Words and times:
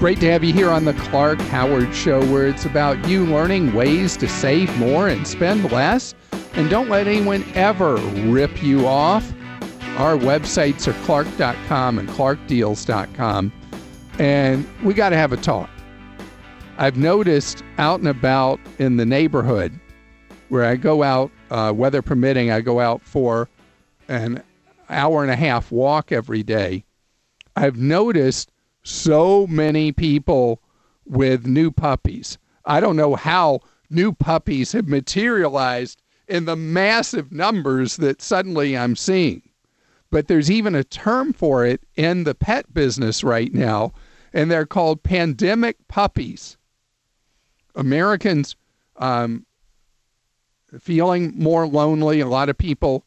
Great 0.00 0.18
to 0.18 0.30
have 0.30 0.42
you 0.42 0.54
here 0.54 0.70
on 0.70 0.86
the 0.86 0.94
Clark 0.94 1.38
Howard 1.42 1.94
Show, 1.94 2.24
where 2.32 2.46
it's 2.46 2.64
about 2.64 3.06
you 3.06 3.26
learning 3.26 3.74
ways 3.74 4.16
to 4.16 4.26
save 4.26 4.74
more 4.78 5.08
and 5.08 5.28
spend 5.28 5.70
less. 5.70 6.14
And 6.54 6.70
don't 6.70 6.88
let 6.88 7.06
anyone 7.06 7.44
ever 7.52 7.96
rip 7.96 8.62
you 8.62 8.86
off. 8.86 9.30
Our 9.98 10.16
websites 10.16 10.88
are 10.88 10.94
clark.com 11.04 11.98
and 11.98 12.08
clarkdeals.com. 12.08 13.52
And 14.18 14.66
we 14.82 14.94
got 14.94 15.10
to 15.10 15.18
have 15.18 15.34
a 15.34 15.36
talk. 15.36 15.68
I've 16.78 16.96
noticed 16.96 17.62
out 17.76 18.00
and 18.00 18.08
about 18.08 18.58
in 18.78 18.96
the 18.96 19.04
neighborhood 19.04 19.78
where 20.48 20.64
I 20.64 20.76
go 20.76 21.02
out, 21.02 21.30
uh, 21.50 21.74
weather 21.76 22.00
permitting, 22.00 22.50
I 22.50 22.62
go 22.62 22.80
out 22.80 23.02
for 23.02 23.50
an 24.08 24.42
hour 24.88 25.22
and 25.22 25.30
a 25.30 25.36
half 25.36 25.70
walk 25.70 26.10
every 26.10 26.42
day. 26.42 26.86
I've 27.54 27.76
noticed 27.76 28.50
so 28.82 29.46
many 29.46 29.92
people 29.92 30.62
with 31.04 31.46
new 31.46 31.70
puppies. 31.70 32.38
I 32.64 32.80
don't 32.80 32.96
know 32.96 33.14
how 33.14 33.60
new 33.90 34.12
puppies 34.12 34.72
have 34.72 34.88
materialized 34.88 36.02
in 36.28 36.44
the 36.44 36.56
massive 36.56 37.32
numbers 37.32 37.96
that 37.96 38.22
suddenly 38.22 38.76
I'm 38.76 38.96
seeing. 38.96 39.42
But 40.10 40.28
there's 40.28 40.50
even 40.50 40.74
a 40.74 40.84
term 40.84 41.32
for 41.32 41.64
it 41.64 41.82
in 41.96 42.24
the 42.24 42.34
pet 42.34 42.72
business 42.72 43.22
right 43.22 43.52
now, 43.52 43.92
and 44.32 44.50
they're 44.50 44.66
called 44.66 45.02
pandemic 45.02 45.76
puppies. 45.88 46.56
Americans 47.74 48.56
um, 48.96 49.46
feeling 50.78 51.32
more 51.36 51.66
lonely. 51.66 52.20
A 52.20 52.26
lot 52.26 52.48
of 52.48 52.58
people 52.58 53.04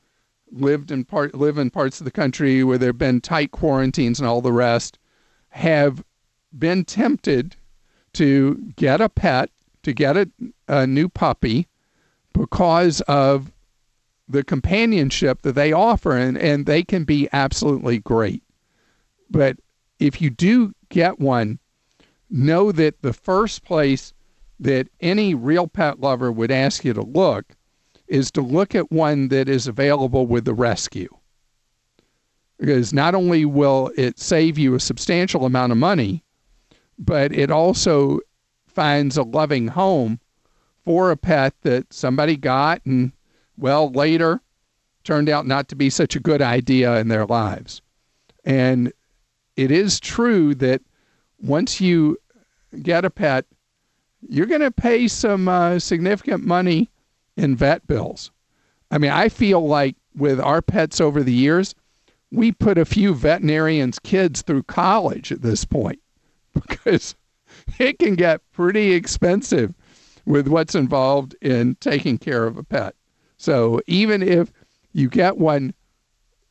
lived 0.52 0.92
in 0.92 1.04
part 1.04 1.34
live 1.34 1.58
in 1.58 1.70
parts 1.70 2.00
of 2.00 2.06
the 2.06 2.12
country 2.12 2.64
where 2.64 2.78
there've 2.78 2.98
been 2.98 3.22
tight 3.22 3.52
quarantines 3.52 4.20
and 4.20 4.28
all 4.28 4.42
the 4.42 4.52
rest 4.52 5.00
have 5.54 6.04
been 6.58 6.84
tempted 6.84 7.56
to 8.14 8.56
get 8.76 9.02
a 9.02 9.08
pet, 9.08 9.52
to 9.84 9.94
get 9.94 10.18
a, 10.18 10.28
a 10.68 10.88
new 10.88 11.08
puppy, 11.08 11.68
because 12.34 13.02
of 13.02 13.52
the 14.28 14.44
companionship 14.44 15.44
that 15.44 15.54
they 15.54 15.72
offer, 15.72 16.18
and, 16.18 16.38
and 16.38 16.66
they 16.66 16.82
can 16.82 17.04
be 17.04 17.30
absolutely 17.34 18.00
great. 18.00 18.42
But 19.30 19.58
if 20.00 20.22
you 20.22 20.32
do 20.32 20.74
get 20.90 21.20
one, 21.20 21.60
know 22.32 22.72
that 22.72 23.04
the 23.04 23.14
first 23.14 23.64
place 23.64 24.12
that 24.60 24.88
any 25.02 25.36
real 25.36 25.68
pet 25.68 26.00
lover 26.00 26.32
would 26.32 26.50
ask 26.50 26.84
you 26.84 26.94
to 26.94 27.04
look 27.04 27.46
is 28.08 28.32
to 28.32 28.42
look 28.42 28.74
at 28.74 28.92
one 28.92 29.28
that 29.28 29.48
is 29.48 29.68
available 29.68 30.26
with 30.26 30.46
the 30.46 30.54
rescue 30.54 31.10
because 32.60 32.94
not 32.94 33.16
only 33.16 33.46
will 33.46 33.92
it 33.98 34.20
save 34.20 34.58
you 34.58 34.76
a 34.76 34.80
substantial 34.80 35.46
amount 35.46 35.72
of 35.72 35.78
money, 35.78 36.24
but 36.98 37.32
it 37.34 37.52
also 37.52 38.20
finds 38.68 39.18
a 39.18 39.24
loving 39.24 39.68
home 39.68 40.20
for 40.86 41.12
a 41.12 41.18
pet 41.18 41.54
that 41.62 41.92
somebody 41.94 42.36
got 42.36 42.86
and, 42.86 43.12
well, 43.58 43.92
later 43.92 44.42
turned 45.04 45.30
out 45.30 45.46
not 45.46 45.68
to 45.68 45.76
be 45.76 45.90
such 45.90 46.16
a 46.16 46.20
good 46.20 46.42
idea 46.42 46.98
in 47.00 47.08
their 47.08 47.26
lives. 47.26 47.82
And 48.46 48.92
it 49.56 49.72
is 49.72 50.00
true 50.00 50.56
that 50.56 50.82
once 51.42 51.80
you 51.82 52.18
get 52.82 53.06
a 53.06 53.10
pet, 53.10 53.46
you're 54.28 54.46
going 54.46 54.62
to 54.62 54.72
pay 54.72 55.08
some 55.08 55.48
uh, 55.48 55.80
significant 55.80 56.46
money 56.46 56.90
in 57.36 57.56
vet 57.56 57.86
bills. 57.88 58.32
I 58.92 58.98
mean, 58.98 59.12
I 59.12 59.30
feel 59.30 59.66
like 59.68 59.96
with 60.16 60.40
our 60.40 60.62
pets 60.62 61.02
over 61.02 61.24
the 61.24 61.34
years, 61.34 61.76
we 62.34 62.52
put 62.52 62.80
a 62.80 62.86
few 62.86 63.14
veterinarians' 63.14 64.00
kids 64.00 64.42
through 64.42 64.64
college 64.64 65.32
at 65.32 65.44
this 65.44 65.64
point 65.66 66.00
because 66.54 67.16
it 67.78 68.00
can 68.00 68.16
get 68.16 68.42
pretty 68.52 68.94
expensive 68.94 69.74
with 70.26 70.48
what's 70.48 70.76
involved 70.76 71.36
in 71.42 71.76
taking 71.76 72.18
care 72.18 72.46
of 72.46 72.58
a 72.58 72.64
pet. 72.64 72.96
So 73.38 73.82
even 73.88 74.24
if 74.24 74.52
you 74.94 75.10
get 75.10 75.38
one 75.38 75.74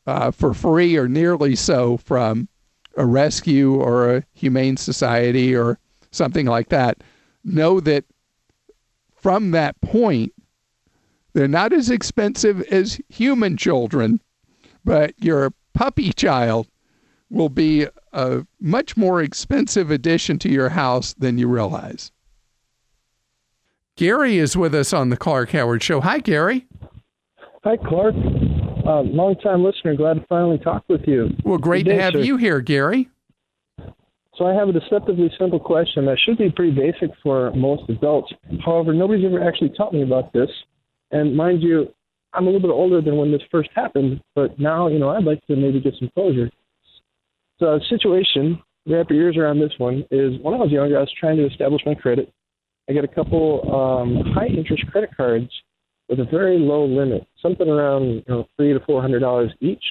uh, 0.07 0.31
for 0.31 0.53
free 0.53 0.95
or 0.95 1.07
nearly 1.07 1.55
so 1.55 1.97
from 1.97 2.47
a 2.95 3.05
rescue 3.05 3.75
or 3.75 4.15
a 4.17 4.23
humane 4.33 4.77
society 4.77 5.55
or 5.55 5.79
something 6.11 6.45
like 6.45 6.69
that, 6.69 7.03
know 7.43 7.79
that 7.81 8.05
from 9.15 9.51
that 9.51 9.79
point, 9.81 10.33
they're 11.33 11.47
not 11.47 11.73
as 11.73 11.89
expensive 11.89 12.61
as 12.63 12.99
human 13.09 13.57
children, 13.57 14.21
but 14.83 15.13
you're 15.17 15.53
puppy 15.73 16.13
child 16.13 16.67
will 17.29 17.49
be 17.49 17.87
a 18.11 18.45
much 18.59 18.95
more 18.95 19.21
expensive 19.21 19.89
addition 19.89 20.37
to 20.39 20.49
your 20.49 20.69
house 20.69 21.13
than 21.13 21.37
you 21.37 21.47
realize. 21.47 22.11
Gary 23.95 24.37
is 24.37 24.55
with 24.55 24.73
us 24.73 24.93
on 24.93 25.09
the 25.09 25.17
Clark 25.17 25.51
Howard 25.51 25.83
Show. 25.83 26.01
Hi, 26.01 26.19
Gary. 26.19 26.67
Hi, 27.63 27.77
Clark. 27.77 28.15
Uh, 28.85 29.01
long 29.01 29.35
time 29.35 29.63
listener. 29.63 29.95
Glad 29.95 30.15
to 30.15 30.25
finally 30.27 30.57
talk 30.57 30.83
with 30.89 31.01
you. 31.07 31.29
Well, 31.43 31.57
great 31.57 31.85
day, 31.85 31.95
to 31.95 32.01
have 32.01 32.13
sir. 32.13 32.19
you 32.19 32.37
here, 32.37 32.59
Gary. 32.59 33.09
So, 34.35 34.45
I 34.45 34.53
have 34.53 34.67
a 34.67 34.73
deceptively 34.73 35.31
simple 35.39 35.59
question 35.59 36.05
that 36.05 36.17
should 36.25 36.39
be 36.39 36.49
pretty 36.49 36.71
basic 36.71 37.11
for 37.21 37.51
most 37.53 37.87
adults. 37.87 38.33
However, 38.65 38.91
nobody's 38.91 39.25
ever 39.25 39.47
actually 39.47 39.69
taught 39.77 39.93
me 39.93 40.01
about 40.01 40.33
this. 40.33 40.49
And 41.11 41.37
mind 41.37 41.61
you, 41.61 41.93
I'm 42.33 42.43
a 42.43 42.49
little 42.49 42.61
bit 42.61 42.71
older 42.71 43.01
than 43.01 43.17
when 43.17 43.31
this 43.31 43.41
first 43.51 43.69
happened, 43.75 44.21
but 44.35 44.59
now, 44.59 44.87
you 44.87 44.99
know, 44.99 45.09
I'd 45.09 45.23
like 45.23 45.45
to 45.47 45.55
maybe 45.55 45.79
get 45.79 45.93
some 45.99 46.09
closure. 46.13 46.49
So, 47.59 47.77
the 47.77 47.85
situation, 47.89 48.61
wrap 48.87 49.09
your 49.09 49.21
ears 49.21 49.37
around 49.37 49.59
this 49.59 49.73
one, 49.77 50.05
is 50.11 50.39
when 50.41 50.53
I 50.53 50.57
was 50.57 50.71
younger, 50.71 50.97
I 50.97 51.01
was 51.01 51.13
trying 51.19 51.37
to 51.37 51.47
establish 51.47 51.81
my 51.85 51.95
credit. 51.95 52.31
I 52.89 52.93
got 52.93 53.03
a 53.03 53.07
couple 53.07 53.61
um, 53.73 54.33
high 54.33 54.47
interest 54.47 54.83
credit 54.91 55.11
cards 55.15 55.49
with 56.09 56.19
a 56.19 56.25
very 56.25 56.59
low 56.59 56.85
limit, 56.85 57.25
something 57.41 57.67
around 57.67 58.03
you 58.03 58.23
know 58.27 58.47
three 58.57 58.73
to 58.73 58.79
four 58.85 59.01
hundred 59.01 59.19
dollars 59.19 59.51
each. 59.61 59.83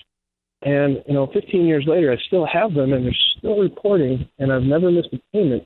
And 0.63 1.03
you 1.09 1.15
know, 1.15 1.29
15 1.33 1.67
years 1.67 1.85
later, 1.89 2.13
I 2.13 2.17
still 2.27 2.47
have 2.47 2.75
them, 2.75 2.93
and 2.93 3.05
they're 3.05 3.17
still 3.39 3.59
reporting, 3.59 4.29
and 4.39 4.53
I've 4.53 4.63
never 4.63 4.91
missed 4.91 5.09
a 5.13 5.19
payment. 5.33 5.65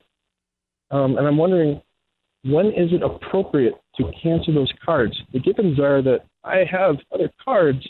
Um, 0.89 1.17
and 1.17 1.27
I'm 1.27 1.37
wondering, 1.37 1.81
when 2.43 2.67
is 2.67 2.91
it 2.91 3.01
appropriate 3.03 3.75
to 3.97 4.11
cancel 4.21 4.53
those 4.53 4.71
cards? 4.83 5.19
The 5.33 5.39
givens 5.39 5.79
are 5.79 6.01
that 6.01 6.25
I 6.43 6.63
have 6.69 6.97
other 7.13 7.31
cards 7.43 7.87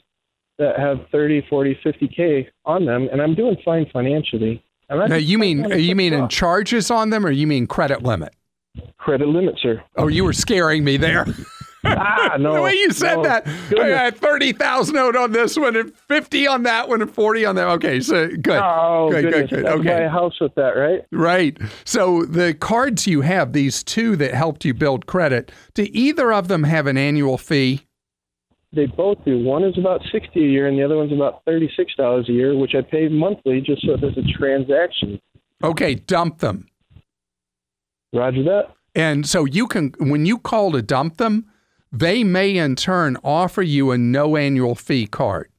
that 0.58 0.80
have 0.80 0.98
30, 1.12 1.46
40, 1.50 1.80
50k 1.86 2.48
on 2.66 2.86
them, 2.86 3.08
and 3.12 3.22
I'm 3.22 3.36
doing 3.36 3.58
fine 3.64 3.86
financially. 3.94 4.64
Now, 4.90 5.16
you 5.16 5.38
mean 5.38 5.70
you 5.78 5.96
mean 5.96 6.14
in 6.14 6.30
charges 6.30 6.90
on 6.90 7.10
them, 7.10 7.26
or 7.26 7.32
you 7.32 7.46
mean 7.46 7.68
credit 7.68 8.04
limit? 8.04 8.34
credit 8.98 9.28
limit, 9.28 9.56
sir? 9.62 9.84
Oh, 9.96 10.08
you 10.08 10.24
were 10.24 10.34
scaring 10.34 10.84
me 10.84 10.98
there. 10.98 11.26
Ah, 11.96 12.36
no. 12.40 12.54
the 12.56 12.62
way 12.62 12.74
you 12.74 12.92
said 12.92 13.16
no. 13.16 13.24
that, 13.24 13.48
I 13.48 13.70
Goodness. 13.70 13.90
got 13.90 14.18
thirty 14.18 14.52
thousand 14.54 14.96
note 14.96 15.16
on 15.16 15.32
this 15.32 15.58
one, 15.58 15.76
and 15.76 15.94
fifty 15.96 16.48
on 16.48 16.64
that 16.64 16.90
one, 16.90 17.02
and 17.02 17.12
forty 17.14 17.46
on 17.46 17.56
that. 17.56 17.68
Okay, 17.70 18.00
so 18.02 18.28
good, 18.28 18.60
Oh, 18.62 19.10
good, 19.12 19.24
goodness. 19.32 19.50
good, 19.50 19.66
good. 19.66 19.66
Buy 19.66 19.72
Okay, 19.94 20.06
a 20.06 20.10
house 20.10 20.40
with 20.42 20.54
that, 20.56 20.72
right? 20.72 21.02
right. 21.12 21.58
So 21.86 22.26
the 22.26 22.54
cards 22.54 23.08
you 23.08 23.22
have, 23.22 23.54
these 23.54 23.84
two 23.84 24.16
that 24.18 24.34
helped 24.34 24.66
you 24.66 24.74
build 24.74 25.06
credit, 25.06 25.52
do 25.74 25.88
either 25.92 26.32
of 26.34 26.48
them 26.48 26.64
have 26.64 26.88
an 26.88 26.98
annual 26.98 27.38
fee? 27.38 27.82
They 28.74 28.86
both 28.86 29.24
do. 29.24 29.40
One 29.44 29.64
is 29.64 29.78
about 29.78 30.02
sixty 30.12 30.44
a 30.44 30.48
year, 30.48 30.68
and 30.68 30.78
the 30.78 30.84
other 30.84 30.98
one's 30.98 31.14
about 31.14 31.44
thirty-six 31.46 31.96
dollars 31.96 32.28
a 32.30 32.34
year, 32.34 32.56
which 32.58 32.76
I 32.76 32.82
pay 32.82 33.08
monthly 33.08 33.62
just 33.62 33.86
so 33.86 33.96
there's 33.96 34.18
a 34.18 34.24
transaction. 34.38 35.20
Okay, 35.64 35.96
dump 35.96 36.40
them. 36.40 36.68
Roger 38.14 38.44
that. 38.44 38.74
And 38.96 39.28
so 39.28 39.46
you 39.46 39.68
can, 39.68 39.94
when 40.00 40.26
you 40.26 40.38
call 40.40 40.72
to 40.72 40.82
dump 40.82 41.18
them, 41.18 41.46
they 41.92 42.24
may 42.24 42.58
in 42.58 42.76
turn 42.76 43.18
offer 43.24 43.62
you 43.62 43.92
a 43.92 43.98
no 43.98 44.36
annual 44.36 44.76
fee 44.76 45.08
card. 45.08 45.50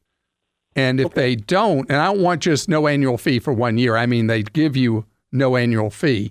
And 0.77 1.01
if 1.01 1.15
they 1.15 1.35
don't, 1.35 1.91
and 1.91 1.99
I 1.99 2.07
don't 2.07 2.23
want 2.23 2.43
just 2.43 2.69
no 2.69 2.87
annual 2.87 3.19
fee 3.19 3.41
for 3.41 3.53
one 3.53 3.79
year, 3.79 3.97
I 3.97 4.07
mean, 4.07 4.29
they 4.29 4.43
give 4.43 4.77
you 4.77 5.07
no 5.33 5.57
annual 5.57 5.91
fee, 5.91 6.31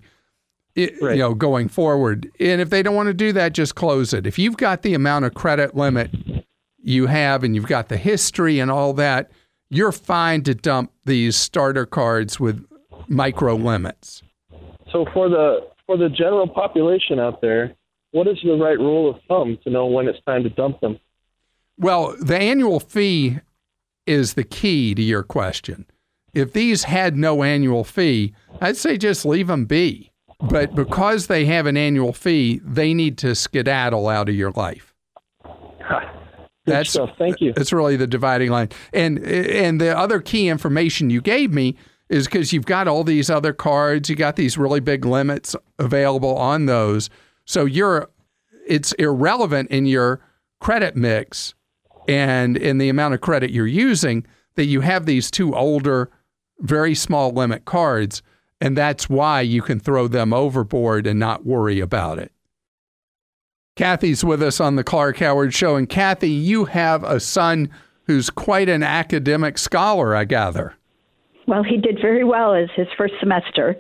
it, 0.76 0.94
Right. 1.02 1.14
you 1.18 1.20
know, 1.24 1.34
going 1.34 1.68
forward. 1.68 2.32
And 2.40 2.62
if 2.62 2.70
they 2.70 2.82
don't 2.82 2.96
want 2.96 3.08
to 3.08 3.14
do 3.14 3.34
that, 3.34 3.54
just 3.54 3.76
close 3.76 4.14
it. 4.14 4.26
If 4.26 4.40
you've 4.40 4.56
got 4.58 4.84
the 4.84 4.94
amount 4.94 5.26
of 5.26 5.34
credit 5.34 5.76
limit 5.76 6.12
you 6.82 7.08
have 7.08 7.44
and 7.44 7.56
you've 7.56 7.68
got 7.68 7.90
the 7.90 7.98
history 7.98 8.60
and 8.60 8.72
all 8.72 8.94
that, 8.94 9.30
you're 9.70 9.92
fine 9.92 10.44
to 10.44 10.56
dump 10.56 10.92
these 11.04 11.36
starter 11.36 11.86
cards 11.86 12.40
with 12.40 12.64
micro 13.10 13.56
limits. 13.56 14.24
So 14.92 15.06
for 15.14 15.28
the 15.28 15.68
for 15.86 15.98
the 15.98 16.10
general 16.10 16.48
population 16.48 17.20
out 17.20 17.42
there, 17.42 17.76
what 18.12 18.28
is 18.28 18.38
the 18.44 18.56
right 18.56 18.80
rule 18.80 19.10
of 19.10 19.22
thumb 19.28 19.58
to 19.64 19.70
know 19.70 19.86
when 19.86 20.08
it's 20.08 20.20
time 20.26 20.44
to 20.44 20.50
dump 20.50 20.80
them? 20.82 21.00
Well, 21.78 22.16
the 22.20 22.38
annual 22.38 22.80
fee 22.80 23.40
is 24.06 24.34
the 24.34 24.44
key 24.44 24.96
to 24.96 25.02
your 25.02 25.24
question. 25.24 25.86
If 26.34 26.54
these 26.54 26.84
had 26.84 27.16
no 27.16 27.44
annual 27.44 27.84
fee, 27.84 28.34
I'd 28.62 28.78
say 28.78 28.98
just 28.98 29.26
leave 29.26 29.48
them 29.48 29.66
be. 29.66 30.12
But 30.40 30.76
because 30.76 31.28
they 31.28 31.46
have 31.46 31.66
an 31.66 31.78
annual 31.78 32.14
fee, 32.14 32.62
they 32.64 32.94
need 32.94 33.18
to 33.20 33.34
skedaddle 33.34 34.08
out 34.08 34.30
of 34.30 34.36
your 34.36 34.52
life. 34.52 34.94
That's- 36.66 36.92
stuff. 36.92 37.12
Thank 37.18 37.42
you. 37.42 37.54
It's 37.56 37.72
really 37.74 37.96
the 37.96 38.08
dividing 38.08 38.52
line. 38.52 38.70
And 38.94 39.20
and 39.20 39.80
the 39.80 39.98
other 39.98 40.20
key 40.20 40.50
information 40.50 41.10
you 41.10 41.22
gave 41.22 41.54
me 41.54 41.76
is 42.10 42.28
because 42.28 42.54
you've 42.54 42.66
got 42.66 42.88
all 42.88 43.04
these 43.04 43.30
other 43.30 43.54
cards, 43.54 44.10
you 44.10 44.16
got 44.16 44.36
these 44.36 44.58
really 44.58 44.80
big 44.80 45.06
limits 45.06 45.56
available 45.80 46.36
on 46.38 46.66
those. 46.66 47.10
So 47.48 47.66
you're 47.66 48.10
it's 48.68 48.92
irrelevant 48.94 49.72
in 49.72 49.86
your 49.86 50.20
credit 50.60 50.96
mix 50.96 51.56
and 52.08 52.58
in 52.58 52.78
the 52.78 52.90
amount 52.90 53.14
of 53.14 53.22
credit 53.22 53.50
you're 53.50 53.66
using 53.66 54.28
that 54.56 54.66
you 54.66 54.82
have 54.82 55.06
these 55.06 55.32
two 55.32 55.56
older, 55.56 56.12
very 56.60 56.94
small 56.94 57.32
limit 57.32 57.66
cards. 57.66 58.22
And 58.60 58.76
that's 58.76 59.08
why 59.10 59.42
you 59.42 59.62
can 59.62 59.80
throw 59.80 60.08
them 60.08 60.34
overboard 60.34 61.08
and 61.08 61.20
not 61.20 61.46
worry 61.46 61.80
about 61.80 62.20
it. 62.20 62.32
Kathy's 63.76 64.26
with 64.26 64.42
us 64.42 64.60
on 64.60 64.76
the 64.76 64.84
Clark 64.84 65.18
Howard 65.20 65.54
Show. 65.54 65.76
And 65.76 65.88
Kathy, 65.88 66.32
you 66.32 66.66
have 66.66 67.04
a 67.04 67.20
son 67.20 67.70
who's 68.08 68.30
quite 68.32 68.68
an 68.68 68.82
academic 68.82 69.60
scholar, 69.60 70.16
I 70.16 70.26
gather. 70.26 70.74
Well, 71.46 71.64
he 71.64 71.78
did 71.78 72.00
very 72.02 72.24
well 72.24 72.56
as 72.56 72.70
his 72.76 72.88
first 72.98 73.14
semester. 73.20 73.76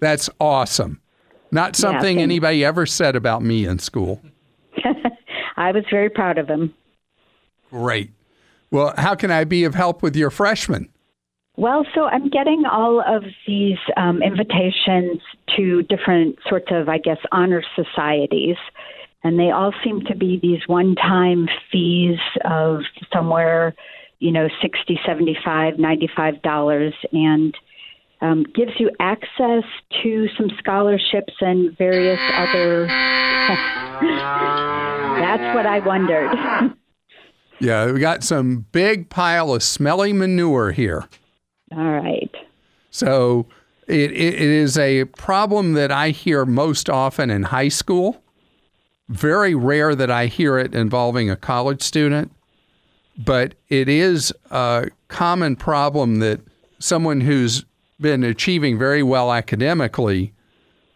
That's 0.00 0.28
awesome. 0.38 1.00
Not 1.52 1.76
something 1.76 2.18
yeah, 2.18 2.22
anybody 2.22 2.64
ever 2.64 2.86
said 2.86 3.16
about 3.16 3.42
me 3.42 3.66
in 3.66 3.78
school. 3.78 4.20
I 5.56 5.72
was 5.72 5.84
very 5.90 6.08
proud 6.08 6.38
of 6.38 6.48
him. 6.48 6.74
Great. 7.70 8.10
Well, 8.70 8.94
how 8.96 9.14
can 9.14 9.30
I 9.30 9.44
be 9.44 9.64
of 9.64 9.74
help 9.74 10.02
with 10.02 10.16
your 10.16 10.30
freshman? 10.30 10.88
Well, 11.56 11.84
so 11.94 12.04
I'm 12.04 12.30
getting 12.30 12.64
all 12.64 13.00
of 13.00 13.24
these 13.46 13.78
um, 13.96 14.22
invitations 14.22 15.20
to 15.56 15.82
different 15.82 16.38
sorts 16.48 16.68
of, 16.70 16.88
I 16.88 16.98
guess, 16.98 17.18
honor 17.32 17.62
societies. 17.74 18.56
And 19.22 19.38
they 19.38 19.50
all 19.50 19.74
seem 19.84 20.00
to 20.06 20.16
be 20.16 20.38
these 20.40 20.66
one 20.66 20.94
time 20.94 21.48
fees 21.70 22.18
of 22.44 22.80
somewhere, 23.12 23.74
you 24.20 24.32
know, 24.32 24.48
60 24.62 25.00
75 25.04 25.74
$95. 25.74 26.92
And 27.12 27.54
um, 28.20 28.44
gives 28.54 28.72
you 28.78 28.90
access 29.00 29.64
to 30.02 30.28
some 30.36 30.50
scholarships 30.58 31.34
and 31.40 31.76
various 31.76 32.20
other. 32.34 32.86
That's 35.20 35.54
what 35.54 35.66
I 35.66 35.80
wondered. 35.80 36.30
yeah, 37.60 37.90
we 37.90 38.00
got 38.00 38.22
some 38.22 38.66
big 38.72 39.08
pile 39.10 39.54
of 39.54 39.62
smelly 39.62 40.12
manure 40.12 40.72
here. 40.72 41.08
All 41.72 41.90
right. 41.90 42.34
So 42.90 43.46
it, 43.86 44.12
it, 44.12 44.34
it 44.34 44.40
is 44.40 44.76
a 44.76 45.04
problem 45.04 45.74
that 45.74 45.90
I 45.90 46.10
hear 46.10 46.44
most 46.44 46.90
often 46.90 47.30
in 47.30 47.44
high 47.44 47.68
school. 47.68 48.22
Very 49.08 49.54
rare 49.54 49.94
that 49.94 50.10
I 50.10 50.26
hear 50.26 50.58
it 50.58 50.74
involving 50.74 51.30
a 51.30 51.36
college 51.36 51.82
student, 51.82 52.32
but 53.18 53.54
it 53.68 53.88
is 53.88 54.32
a 54.50 54.88
common 55.08 55.56
problem 55.56 56.20
that 56.20 56.40
someone 56.78 57.20
who's 57.20 57.64
been 58.00 58.24
achieving 58.24 58.78
very 58.78 59.02
well 59.02 59.32
academically 59.32 60.32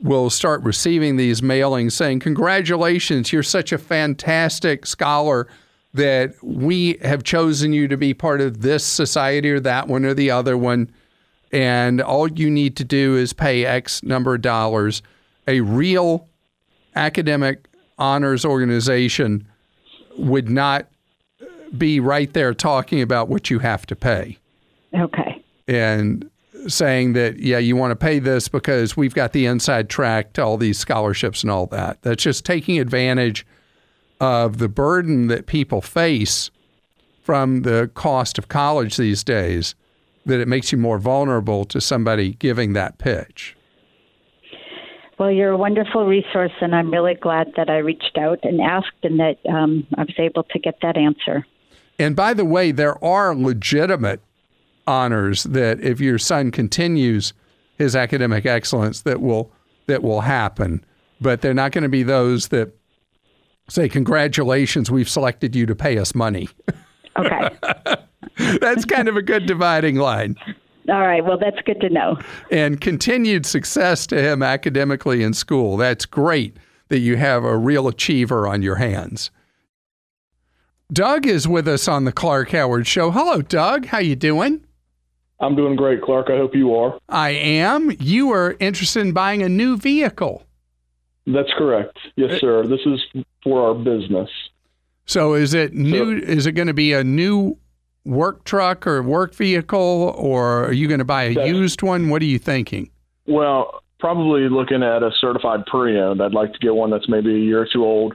will 0.01 0.31
start 0.31 0.63
receiving 0.63 1.17
these 1.17 1.41
mailings 1.41 1.93
saying, 1.93 2.21
Congratulations, 2.21 3.33
you're 3.33 3.43
such 3.43 3.73
a 3.73 3.79
fantastic 3.79 4.87
scholar 4.87 5.49
that 5.95 6.35
we 6.43 6.99
have 7.03 7.23
chosen 7.23 7.73
you 7.73 7.87
to 7.89 7.97
be 7.97 8.13
part 8.13 8.41
of 8.41 8.63
this 8.63 8.85
society 8.85 9.51
or 9.51 9.61
that 9.61 9.87
one 9.87 10.05
or 10.05 10.13
the 10.13 10.31
other 10.31 10.59
one. 10.59 10.91
And 11.53 12.01
all 12.01 12.29
you 12.29 12.51
need 12.51 12.77
to 12.77 12.85
do 12.85 13.17
is 13.17 13.33
pay 13.33 13.65
X 13.65 14.03
number 14.03 14.35
of 14.35 14.43
dollars. 14.43 15.03
A 15.47 15.61
real 15.61 16.29
academic 16.97 17.69
honors 17.97 18.45
organization 18.45 19.47
would 20.19 20.49
not 20.49 20.89
be 21.79 22.01
right 22.01 22.33
there 22.33 22.55
talking 22.55 23.01
about 23.01 23.29
what 23.29 23.51
you 23.51 23.61
have 23.61 23.87
to 23.87 23.97
pay. 23.97 24.39
Okay. 24.95 25.43
And 25.69 26.29
saying 26.69 27.13
that, 27.15 27.39
yeah, 27.39 27.59
you 27.59 27.77
want 27.77 27.91
to 27.93 27.97
pay 27.97 28.19
this 28.19 28.49
because 28.49 28.97
we've 28.97 29.15
got 29.15 29.33
the 29.33 29.47
inside 29.47 29.89
track 29.89 30.33
to 30.35 30.43
all 30.45 30.57
these 30.57 30.79
scholarships 30.79 31.43
and 31.43 31.51
all 31.51 31.67
that. 31.67 32.03
That's 32.03 32.23
just 32.23 32.45
taking 32.45 32.79
advantage 32.79 33.47
of 34.21 34.59
the 34.59 34.69
burden 34.69 35.27
that 35.29 35.47
people 35.47 35.81
face 35.81 36.51
from 37.23 37.63
the 37.63 37.91
cost 37.95 38.39
of 38.39 38.49
college 38.49 38.97
these 38.97 39.25
days, 39.25 39.75
that 40.27 40.41
it 40.41 40.49
makes 40.49 40.73
you 40.73 40.79
more 40.79 40.99
vulnerable 40.99 41.65
to 41.65 41.81
somebody 41.81 42.35
giving 42.35 42.75
that 42.75 42.99
pitch. 42.99 43.57
Well, 45.19 45.31
you're 45.31 45.53
a 45.53 45.57
wonderful 45.57 46.07
resource, 46.07 46.53
and 46.61 46.75
I'm 46.75 46.91
really 46.91 47.15
glad 47.15 47.53
that 47.57 47.71
I 47.71 47.79
reached 47.79 48.19
out 48.19 48.41
and 48.43 48.61
asked 48.61 49.05
and 49.05 49.21
that 49.21 49.39
um, 49.49 49.87
I 49.97 50.03
was 50.03 50.15
able 50.19 50.43
to 50.45 50.59
get 50.59 50.79
that 50.83 50.97
answer. 50.97 51.47
And 51.99 52.17
by 52.17 52.35
the 52.35 52.45
way, 52.45 52.73
there 52.73 53.03
are 53.03 53.35
legitimate 53.35 54.21
honors 54.87 55.45
that 55.45 55.81
if 55.81 56.01
your 56.01 56.19
son 56.19 56.51
continues 56.51 57.33
his 57.77 57.97
academic 57.97 58.47
excellence 58.47 59.03
that 59.03 59.21
will 59.21 59.53
that 59.87 60.03
will 60.03 60.23
happen. 60.23 60.85
But 61.21 61.41
they're 61.41 61.55
not 61.55 61.73
going 61.73 61.83
to 61.83 61.89
be 61.89 62.03
those 62.03 62.49
that 62.49 62.73
say 63.69 63.89
congratulations 63.89 64.91
we've 64.91 65.09
selected 65.09 65.55
you 65.55 65.67
to 65.67 65.75
pay 65.75 65.99
us 65.99 66.15
money. 66.15 66.49
Okay. 67.17 67.51
That's 68.61 68.85
kind 68.85 69.09
of 69.09 69.17
a 69.17 69.23
good 69.23 69.47
dividing 69.47 69.97
line. 69.97 70.37
All 70.89 71.01
right. 71.01 71.25
Well 71.25 71.39
that's 71.39 71.61
good 71.65 71.81
to 71.81 71.89
know. 71.89 72.19
And 72.51 72.81
continued 72.81 73.47
success 73.47 74.07
to 74.09 74.21
him 74.21 74.43
academically 74.43 75.23
in 75.23 75.33
school. 75.33 75.77
That's 75.77 76.05
great 76.05 76.59
that 76.89 76.99
you 76.99 77.17
have 77.17 77.45
a 77.45 77.57
real 77.57 77.89
achiever 77.89 78.47
on 78.47 78.61
your 78.61 78.77
hands. 78.77 79.31
Doug 80.93 81.27
is 81.27 81.49
with 81.49 81.67
us 81.67 81.89
on 81.89 82.05
the 82.05 82.13
Clark 82.13 82.51
Howard 82.51 82.87
Show. 82.87 83.11
Hello, 83.11 83.41
Doug. 83.41 83.87
How 83.87 83.99
you 83.99 84.15
doing? 84.15 84.65
I'm 85.41 85.57
doing 85.57 85.77
great, 85.77 86.03
Clark. 86.03 86.31
I 86.31 86.37
hope 86.37 86.55
you 86.55 86.75
are. 86.75 86.99
I 87.09 87.31
am. 87.31 87.91
You 87.99 88.31
are 88.33 88.57
interested 88.61 89.01
in 89.01 89.13
buying 89.13 89.43
a 89.43 89.49
new 89.49 89.77
vehicle. 89.77 90.45
That's 91.27 91.51
correct. 91.57 91.99
Yes, 92.17 92.35
uh, 92.35 92.39
sir. 92.39 92.67
This 92.67 92.81
is 92.87 93.01
for 93.43 93.69
our 93.69 93.75
business. 93.75 94.31
So 95.07 95.35
is 95.35 95.55
it 95.55 95.75
new? 95.75 96.21
So, 96.21 96.27
is 96.27 96.47
it 96.47 96.53
going 96.53 96.69
to 96.69 96.75
be 96.75 96.93
a 96.93 97.05
new 97.05 97.59
work 98.05 98.45
truck 98.45 98.87
or 98.87 99.03
work 99.03 99.35
vehicle, 99.35 100.15
or 100.17 100.67
are 100.67 100.73
you 100.73 100.89
going 100.89 100.99
to 100.99 101.05
buy 101.05 101.25
a 101.25 101.47
used 101.47 101.83
one? 101.83 102.11
What 102.11 102.23
are 102.23 102.27
you 102.27 102.39
thinking? 102.39 102.91
Well, 103.27 103.83
probably 103.99 104.49
looking 104.49 104.83
at 104.83 105.03
a 105.03 105.11
certified 105.19 105.65
pre-owned. 105.67 106.23
I'd 106.23 106.35
like 106.35 106.53
to 106.53 106.59
get 106.59 106.75
one 106.75 106.91
that's 106.91 107.09
maybe 107.09 107.35
a 107.35 107.39
year 107.39 107.63
or 107.63 107.69
two 107.71 107.85
old, 107.85 108.15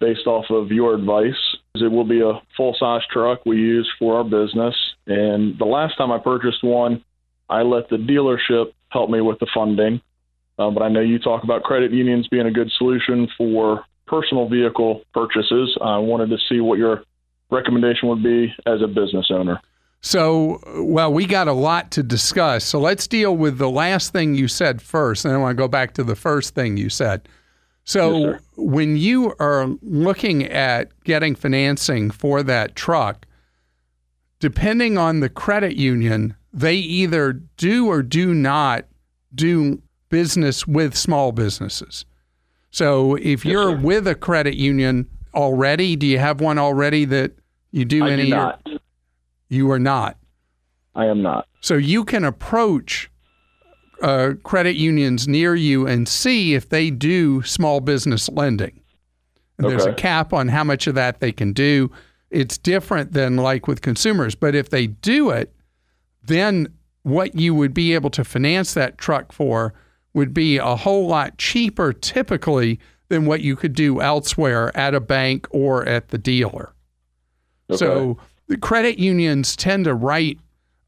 based 0.00 0.26
off 0.26 0.46
of 0.50 0.70
your 0.70 0.94
advice. 0.94 1.56
It 1.74 1.90
will 1.90 2.04
be 2.04 2.20
a 2.20 2.40
full-size 2.56 3.00
truck 3.10 3.46
we 3.46 3.56
use 3.56 3.90
for 3.98 4.18
our 4.18 4.24
business 4.24 4.74
and 5.06 5.58
the 5.58 5.64
last 5.64 5.96
time 5.96 6.12
I 6.12 6.18
purchased 6.18 6.62
one, 6.62 7.04
I 7.48 7.62
let 7.62 7.88
the 7.88 7.96
dealership 7.96 8.72
help 8.88 9.10
me 9.10 9.20
with 9.20 9.38
the 9.40 9.46
funding. 9.52 10.00
Uh, 10.58 10.70
but 10.70 10.82
I 10.82 10.88
know 10.88 11.00
you 11.00 11.18
talk 11.18 11.44
about 11.44 11.62
credit 11.62 11.92
unions 11.92 12.28
being 12.28 12.46
a 12.46 12.50
good 12.50 12.70
solution 12.78 13.28
for 13.36 13.84
personal 14.06 14.48
vehicle 14.48 15.02
purchases. 15.12 15.76
I 15.80 15.98
wanted 15.98 16.30
to 16.30 16.38
see 16.48 16.60
what 16.60 16.78
your 16.78 17.02
recommendation 17.50 18.08
would 18.08 18.22
be 18.22 18.54
as 18.66 18.80
a 18.82 18.86
business 18.86 19.26
owner. 19.30 19.60
So, 20.02 20.60
well, 20.84 21.12
we 21.12 21.26
got 21.26 21.48
a 21.48 21.52
lot 21.52 21.92
to 21.92 22.02
discuss. 22.02 22.64
So 22.64 22.80
let's 22.80 23.06
deal 23.06 23.36
with 23.36 23.58
the 23.58 23.70
last 23.70 24.12
thing 24.12 24.34
you 24.34 24.48
said 24.48 24.82
first. 24.82 25.24
And 25.24 25.32
I 25.32 25.36
want 25.38 25.56
to 25.56 25.60
go 25.60 25.68
back 25.68 25.94
to 25.94 26.04
the 26.04 26.16
first 26.16 26.54
thing 26.54 26.76
you 26.76 26.90
said. 26.90 27.28
So, 27.84 28.30
yes, 28.30 28.40
when 28.56 28.96
you 28.96 29.34
are 29.38 29.66
looking 29.82 30.44
at 30.44 30.92
getting 31.04 31.34
financing 31.34 32.10
for 32.10 32.42
that 32.44 32.76
truck, 32.76 33.26
depending 34.38 34.96
on 34.96 35.20
the 35.20 35.28
credit 35.28 35.76
union, 35.76 36.36
they 36.52 36.74
either 36.74 37.32
do 37.56 37.88
or 37.88 38.02
do 38.02 38.34
not 38.34 38.86
do 39.34 39.82
business 40.10 40.66
with 40.66 40.96
small 40.96 41.32
businesses. 41.32 42.04
So 42.70 43.16
if 43.16 43.44
yes, 43.44 43.52
you're 43.52 43.72
sir. 43.72 43.76
with 43.76 44.06
a 44.06 44.14
credit 44.14 44.54
union 44.54 45.08
already, 45.34 45.96
do 45.96 46.06
you 46.06 46.18
have 46.18 46.40
one 46.40 46.58
already 46.58 47.04
that 47.06 47.32
you 47.70 47.84
do 47.84 48.04
I 48.04 48.10
any? 48.10 48.24
Do 48.24 48.30
not. 48.30 48.66
You 49.48 49.70
are 49.70 49.78
not. 49.78 50.18
I 50.94 51.06
am 51.06 51.22
not. 51.22 51.48
So 51.60 51.74
you 51.74 52.04
can 52.04 52.24
approach 52.24 53.10
uh, 54.02 54.34
credit 54.42 54.76
unions 54.76 55.26
near 55.26 55.54
you 55.54 55.86
and 55.86 56.06
see 56.06 56.54
if 56.54 56.68
they 56.68 56.90
do 56.90 57.42
small 57.42 57.80
business 57.80 58.28
lending. 58.28 58.80
And 59.58 59.66
okay. 59.66 59.76
there's 59.76 59.86
a 59.86 59.94
cap 59.94 60.32
on 60.32 60.48
how 60.48 60.64
much 60.64 60.86
of 60.86 60.94
that 60.96 61.20
they 61.20 61.32
can 61.32 61.52
do 61.52 61.90
it's 62.32 62.56
different 62.58 63.12
than 63.12 63.36
like 63.36 63.68
with 63.68 63.82
consumers. 63.82 64.34
But 64.34 64.54
if 64.54 64.70
they 64.70 64.88
do 64.88 65.30
it, 65.30 65.54
then 66.24 66.72
what 67.02 67.34
you 67.34 67.54
would 67.54 67.74
be 67.74 67.94
able 67.94 68.10
to 68.10 68.24
finance 68.24 68.74
that 68.74 68.98
truck 68.98 69.32
for 69.32 69.74
would 70.14 70.32
be 70.34 70.56
a 70.56 70.74
whole 70.76 71.06
lot 71.06 71.38
cheaper 71.38 71.92
typically 71.92 72.80
than 73.08 73.26
what 73.26 73.42
you 73.42 73.54
could 73.54 73.74
do 73.74 74.00
elsewhere 74.00 74.74
at 74.76 74.94
a 74.94 75.00
bank 75.00 75.46
or 75.50 75.86
at 75.86 76.08
the 76.08 76.18
dealer. 76.18 76.72
Okay. 77.70 77.78
So 77.78 78.18
the 78.46 78.56
credit 78.56 78.98
unions 78.98 79.54
tend 79.54 79.84
to 79.84 79.94
write 79.94 80.38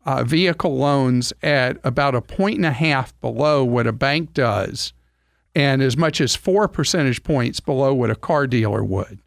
uh, 0.04 0.24
vehicle 0.24 0.76
loans 0.76 1.32
at 1.42 1.78
about 1.84 2.14
a 2.14 2.20
point 2.20 2.56
and 2.56 2.66
a 2.66 2.72
half 2.72 3.18
below 3.20 3.64
what 3.64 3.86
a 3.86 3.92
bank 3.92 4.34
does, 4.34 4.92
and 5.54 5.80
as 5.82 5.96
much 5.96 6.20
as 6.20 6.34
four 6.36 6.68
percentage 6.68 7.22
points 7.22 7.60
below 7.60 7.94
what 7.94 8.10
a 8.10 8.14
car 8.14 8.46
dealer 8.46 8.84
would. 8.84 9.18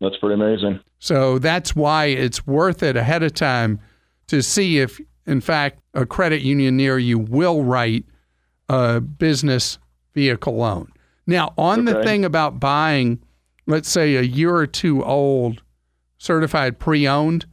That's 0.00 0.16
pretty 0.18 0.34
amazing. 0.34 0.80
So 0.98 1.38
that's 1.38 1.74
why 1.74 2.06
it's 2.06 2.46
worth 2.46 2.82
it 2.82 2.96
ahead 2.96 3.22
of 3.22 3.34
time 3.34 3.80
to 4.26 4.42
see 4.42 4.78
if 4.78 5.00
In 5.26 5.40
fact, 5.40 5.80
a 5.94 6.04
credit 6.04 6.42
union 6.42 6.76
near 6.76 6.98
you 6.98 7.18
will 7.18 7.62
write 7.62 8.04
a 8.68 9.00
business 9.00 9.78
vehicle 10.14 10.56
loan. 10.56 10.92
Now, 11.26 11.54
on 11.56 11.86
the 11.86 12.02
thing 12.02 12.24
about 12.24 12.60
buying, 12.60 13.22
let's 13.66 13.88
say 13.88 14.16
a 14.16 14.22
year 14.22 14.54
or 14.54 14.66
two 14.66 15.02
old 15.02 15.62
certified 16.18 16.78
pre 16.78 17.08
owned, 17.08 17.46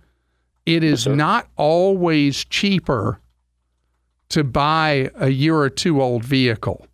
it 0.76 0.84
is 0.84 1.06
not 1.08 1.48
always 1.58 2.46
cheaper 2.46 3.20
to 4.30 4.44
buy 4.44 5.10
a 5.16 5.30
year 5.30 5.58
or 5.58 5.70
two 5.70 6.02
old 6.02 6.24
vehicle. 6.24 6.86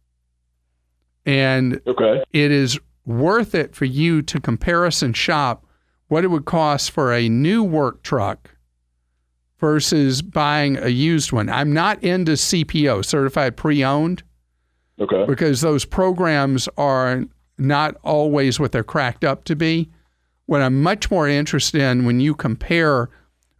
And 1.26 1.80
Okay. 1.86 2.24
it 2.34 2.52
is 2.52 2.80
worth 3.06 3.54
it 3.54 3.76
for 3.76 3.86
you 3.86 4.22
to 4.24 4.40
comparison 4.40 5.14
shop 5.14 5.66
what 6.08 6.24
it 6.24 6.28
would 6.28 6.46
cost 6.46 6.92
for 6.92 7.14
a 7.14 7.30
new 7.30 7.64
work 7.64 8.02
truck 8.02 8.50
versus 9.60 10.22
buying 10.22 10.78
a 10.78 10.88
used 10.88 11.32
one. 11.32 11.50
I'm 11.50 11.74
not 11.74 12.02
into 12.04 12.34
CPO, 12.34 13.04
certified 13.04 13.58
pre 13.58 13.84
owned, 13.84 14.24
Okay. 15.00 15.26
because 15.26 15.62
those 15.62 15.86
programs 15.86 16.68
are 16.78 17.26
not 17.58 17.98
always 18.04 18.60
what 18.60 18.72
they're 18.72 18.84
cracked 18.84 19.24
up 19.24 19.44
to 19.46 19.56
be. 19.56 19.90
What 20.46 20.62
I'm 20.62 20.82
much 20.82 21.12
more 21.12 21.28
interested 21.28 21.82
in 21.82 22.06
when 22.06 22.20
you 22.20 22.34
compare 22.34 23.10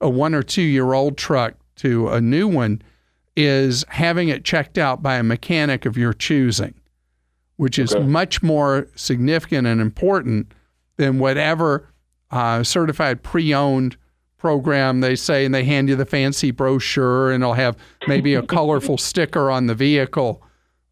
a 0.02 0.10
one 0.10 0.34
or 0.34 0.44
two 0.44 0.62
year 0.62 0.94
old 0.94 1.18
truck 1.18 1.56
to 1.78 2.10
a 2.10 2.22
new 2.22 2.48
one 2.48 2.82
is 3.36 3.86
having 3.90 4.30
it 4.30 4.44
checked 4.44 4.78
out 4.78 5.04
by 5.04 5.16
a 5.16 5.24
mechanic 5.24 5.86
of 5.86 5.98
your 5.98 6.14
choosing, 6.14 6.74
which 7.58 7.78
is 7.78 7.94
Okay. 7.94 8.04
much 8.06 8.42
more 8.42 8.88
significant 8.96 9.68
and 9.68 9.80
important 9.80 10.52
than 10.98 11.20
whatever 11.20 11.90
uh, 12.32 12.64
certified 12.64 13.22
pre 13.24 13.54
owned 13.54 13.96
program 14.38 15.02
they 15.02 15.16
say, 15.16 15.46
and 15.46 15.54
they 15.54 15.64
hand 15.64 15.90
you 15.90 15.96
the 15.96 16.06
fancy 16.06 16.52
brochure 16.52 17.32
and 17.32 17.44
it'll 17.44 17.54
have 17.54 17.76
maybe 18.08 18.34
a 18.36 18.42
colorful 18.42 18.98
sticker 18.98 19.50
on 19.52 19.68
the 19.68 19.76
vehicle 19.76 20.42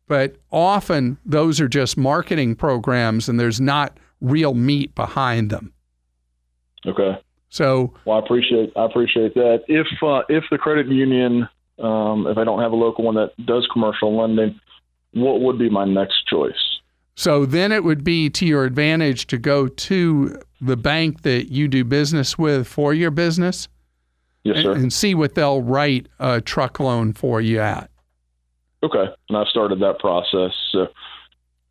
but 0.08 0.36
often 0.52 1.18
those 1.26 1.60
are 1.60 1.68
just 1.68 1.98
marketing 1.98 2.56
programs 2.56 3.28
and 3.28 3.40
there's 3.40 3.60
not 3.60 3.98
real 4.22 4.54
meat 4.54 4.94
behind 4.94 5.50
them. 5.50 5.74
Okay. 6.86 7.20
So, 7.56 7.94
Well, 8.04 8.18
I 8.18 8.20
appreciate 8.20 8.74
I 8.76 8.84
appreciate 8.84 9.34
that. 9.36 9.64
If 9.70 9.88
uh, 10.04 10.24
if 10.28 10.44
the 10.52 10.58
credit 10.58 10.88
union, 10.88 11.48
um, 11.80 12.28
if 12.28 12.38
I 12.38 12.44
don't 12.44 12.60
have 12.62 12.74
a 12.74 12.76
local 12.76 13.06
one 13.06 13.16
that 13.16 13.32
does 13.46 13.66
commercial 13.72 14.18
lending, 14.18 14.60
what 15.14 15.40
would 15.40 15.58
be 15.58 15.70
my 15.70 15.86
next 15.86 16.28
choice? 16.28 16.54
so 17.18 17.46
then 17.46 17.72
it 17.72 17.86
would 17.86 18.04
be 18.04 18.30
to 18.30 18.46
your 18.46 18.66
advantage 18.66 19.26
to 19.28 19.38
go 19.38 19.70
to 19.70 20.38
the 20.60 20.76
bank 20.76 21.22
that 21.22 21.50
you 21.50 21.66
do 21.70 21.86
business 21.86 22.38
with 22.38 22.68
for 22.68 22.94
your 22.94 23.10
business 23.10 23.70
Yes, 24.44 24.58
and, 24.58 24.66
sir. 24.66 24.74
and 24.74 24.92
see 24.92 25.16
what 25.16 25.34
they'll 25.34 25.62
write 25.62 26.08
a 26.20 26.42
truck 26.42 26.78
loan 26.82 27.14
for 27.14 27.40
you 27.40 27.62
at. 27.62 27.90
Okay, 28.84 29.06
and 29.30 29.38
I've 29.38 29.48
started 29.48 29.80
that 29.80 29.98
process. 30.00 30.52
So 30.74 30.88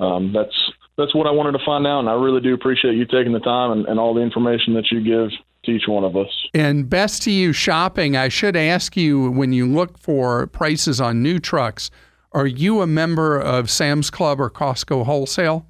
um, 0.00 0.32
that's 0.32 0.56
that's 0.96 1.14
what 1.14 1.26
I 1.26 1.30
wanted 1.32 1.58
to 1.58 1.64
find 1.66 1.86
out, 1.86 2.00
and 2.00 2.08
I 2.08 2.14
really 2.14 2.40
do 2.40 2.54
appreciate 2.54 2.94
you 2.94 3.04
taking 3.04 3.34
the 3.34 3.40
time 3.40 3.70
and, 3.72 3.84
and 3.84 4.00
all 4.00 4.14
the 4.14 4.22
information 4.22 4.72
that 4.74 4.90
you 4.90 5.04
give 5.04 5.28
to 5.64 5.72
each 5.72 5.88
one 5.88 6.04
of 6.04 6.16
us. 6.16 6.28
And 6.54 6.88
best 6.88 7.22
to 7.22 7.30
you 7.30 7.52
shopping, 7.52 8.16
I 8.16 8.28
should 8.28 8.56
ask 8.56 8.96
you 8.96 9.30
when 9.30 9.52
you 9.52 9.66
look 9.66 9.98
for 9.98 10.46
prices 10.48 11.00
on 11.00 11.22
new 11.22 11.38
trucks, 11.38 11.90
are 12.32 12.46
you 12.46 12.80
a 12.80 12.86
member 12.86 13.38
of 13.38 13.70
Sam's 13.70 14.10
Club 14.10 14.40
or 14.40 14.50
Costco 14.50 15.04
Wholesale? 15.04 15.66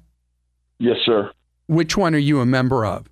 Yes, 0.79 0.97
sir. 1.05 1.31
Which 1.67 1.95
one 1.95 2.13
are 2.15 2.19
you 2.19 2.39
a 2.39 2.45
member 2.45 2.85
of? 2.85 3.07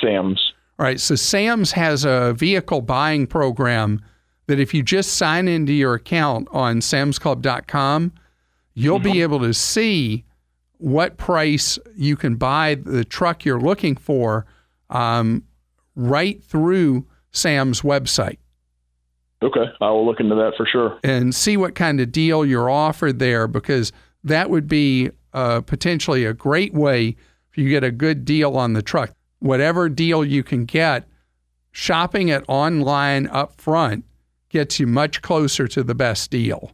Sam's. 0.00 0.52
All 0.78 0.84
right, 0.84 1.00
so 1.00 1.14
Sam's 1.14 1.72
has 1.72 2.04
a 2.04 2.34
vehicle 2.34 2.82
buying 2.82 3.26
program 3.26 4.00
that 4.46 4.60
if 4.60 4.72
you 4.72 4.82
just 4.82 5.14
sign 5.14 5.48
into 5.48 5.72
your 5.72 5.94
account 5.94 6.48
on 6.52 6.80
samsclub.com, 6.80 8.12
you'll 8.74 8.98
be 8.98 9.22
able 9.22 9.40
to 9.40 9.52
see 9.52 10.24
what 10.78 11.16
price 11.16 11.78
you 11.96 12.16
can 12.16 12.36
buy 12.36 12.76
the 12.76 13.04
truck 13.04 13.44
you're 13.44 13.60
looking 13.60 13.96
for 13.96 14.46
um, 14.90 15.42
right 15.98 16.42
through 16.42 17.04
Sam's 17.32 17.82
website 17.82 18.38
Okay, 19.40 19.66
I 19.80 19.90
will 19.90 20.04
look 20.04 20.18
into 20.18 20.34
that 20.34 20.54
for 20.56 20.66
sure. 20.66 20.98
and 21.04 21.32
see 21.34 21.56
what 21.56 21.74
kind 21.76 22.00
of 22.00 22.10
deal 22.10 22.44
you're 22.44 22.68
offered 22.70 23.18
there 23.20 23.46
because 23.46 23.92
that 24.24 24.50
would 24.50 24.66
be 24.66 25.10
uh, 25.32 25.60
potentially 25.60 26.24
a 26.24 26.32
great 26.34 26.74
way 26.74 27.14
if 27.50 27.56
you 27.58 27.68
get 27.68 27.84
a 27.84 27.92
good 27.92 28.24
deal 28.24 28.56
on 28.56 28.72
the 28.72 28.82
truck. 28.82 29.12
Whatever 29.38 29.88
deal 29.88 30.24
you 30.24 30.42
can 30.42 30.64
get, 30.64 31.06
shopping 31.70 32.28
it 32.28 32.42
online 32.48 33.28
up 33.28 33.60
front 33.60 34.04
gets 34.48 34.80
you 34.80 34.88
much 34.88 35.22
closer 35.22 35.68
to 35.68 35.84
the 35.84 35.94
best 35.94 36.32
deal. 36.32 36.72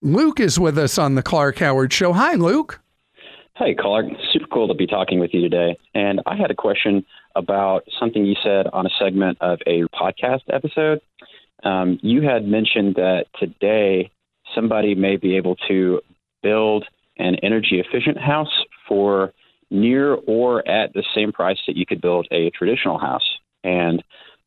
Luke 0.00 0.40
is 0.40 0.58
with 0.58 0.78
us 0.78 0.96
on 0.96 1.16
the 1.16 1.22
Clark 1.22 1.58
Howard 1.58 1.92
Show. 1.92 2.14
Hi, 2.14 2.32
Luke. 2.34 2.80
Hey, 3.56 3.74
Clark. 3.78 4.06
Super 4.32 4.46
cool 4.46 4.68
to 4.68 4.74
be 4.74 4.86
talking 4.86 5.20
with 5.20 5.34
you 5.34 5.42
today. 5.42 5.76
And 5.94 6.22
I 6.24 6.34
had 6.34 6.50
a 6.50 6.54
question 6.54 7.04
about 7.34 7.84
something 7.98 8.24
you 8.24 8.36
said 8.42 8.66
on 8.72 8.86
a 8.86 8.90
segment 8.98 9.38
of 9.40 9.58
a 9.66 9.82
podcast 9.94 10.42
episode. 10.50 11.00
Um, 11.62 11.98
you 12.02 12.22
had 12.22 12.44
mentioned 12.44 12.96
that 12.96 13.26
today 13.38 14.10
somebody 14.54 14.94
may 14.94 15.16
be 15.16 15.36
able 15.36 15.56
to 15.68 16.00
build 16.42 16.84
an 17.18 17.36
energy 17.42 17.80
efficient 17.80 18.18
house 18.18 18.64
for 18.88 19.32
near 19.70 20.14
or 20.14 20.66
at 20.68 20.92
the 20.92 21.04
same 21.14 21.32
price 21.32 21.58
that 21.66 21.76
you 21.76 21.86
could 21.86 22.00
build 22.00 22.26
a 22.30 22.50
traditional 22.50 22.98
house. 22.98 23.38
And 23.64 24.02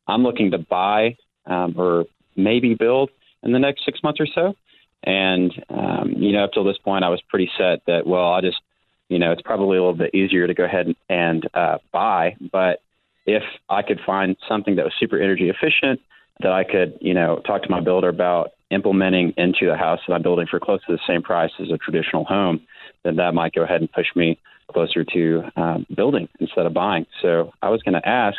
I'm 0.06 0.22
looking 0.22 0.50
to 0.52 0.58
buy 0.58 1.16
um, 1.46 1.74
or 1.76 2.04
maybe 2.36 2.74
build 2.74 3.10
in 3.42 3.52
the 3.52 3.58
next 3.58 3.84
six 3.84 4.02
months 4.02 4.20
or 4.20 4.26
so. 4.26 4.54
And, 5.02 5.52
um, 5.68 6.14
you 6.16 6.32
know, 6.32 6.44
up 6.44 6.52
till 6.52 6.64
this 6.64 6.78
point, 6.78 7.04
I 7.04 7.08
was 7.08 7.22
pretty 7.28 7.50
set 7.56 7.80
that, 7.86 8.06
well, 8.06 8.32
I'll 8.32 8.42
just 8.42 8.60
you 9.08 9.18
know, 9.18 9.32
it's 9.32 9.42
probably 9.42 9.78
a 9.78 9.80
little 9.80 9.94
bit 9.94 10.14
easier 10.14 10.46
to 10.46 10.54
go 10.54 10.64
ahead 10.64 10.94
and, 11.08 11.48
uh, 11.54 11.78
buy. 11.92 12.36
But 12.52 12.80
if 13.26 13.42
I 13.68 13.82
could 13.82 14.00
find 14.04 14.36
something 14.48 14.76
that 14.76 14.84
was 14.84 14.94
super 14.98 15.20
energy 15.20 15.48
efficient 15.48 16.00
that 16.40 16.52
I 16.52 16.64
could, 16.64 16.98
you 17.00 17.14
know, 17.14 17.40
talk 17.46 17.62
to 17.62 17.70
my 17.70 17.80
builder 17.80 18.08
about 18.08 18.52
implementing 18.70 19.32
into 19.36 19.66
the 19.66 19.76
house 19.76 20.00
that 20.06 20.14
I'm 20.14 20.22
building 20.22 20.46
for 20.50 20.60
close 20.60 20.80
to 20.86 20.92
the 20.92 21.00
same 21.06 21.22
price 21.22 21.52
as 21.60 21.70
a 21.70 21.78
traditional 21.78 22.24
home, 22.24 22.60
then 23.04 23.16
that 23.16 23.34
might 23.34 23.54
go 23.54 23.62
ahead 23.62 23.80
and 23.80 23.90
push 23.90 24.06
me 24.14 24.38
closer 24.72 25.04
to 25.04 25.44
um, 25.56 25.86
building 25.94 26.28
instead 26.40 26.66
of 26.66 26.74
buying. 26.74 27.06
So 27.22 27.52
I 27.62 27.70
was 27.70 27.82
going 27.82 27.94
to 27.94 28.08
ask 28.08 28.38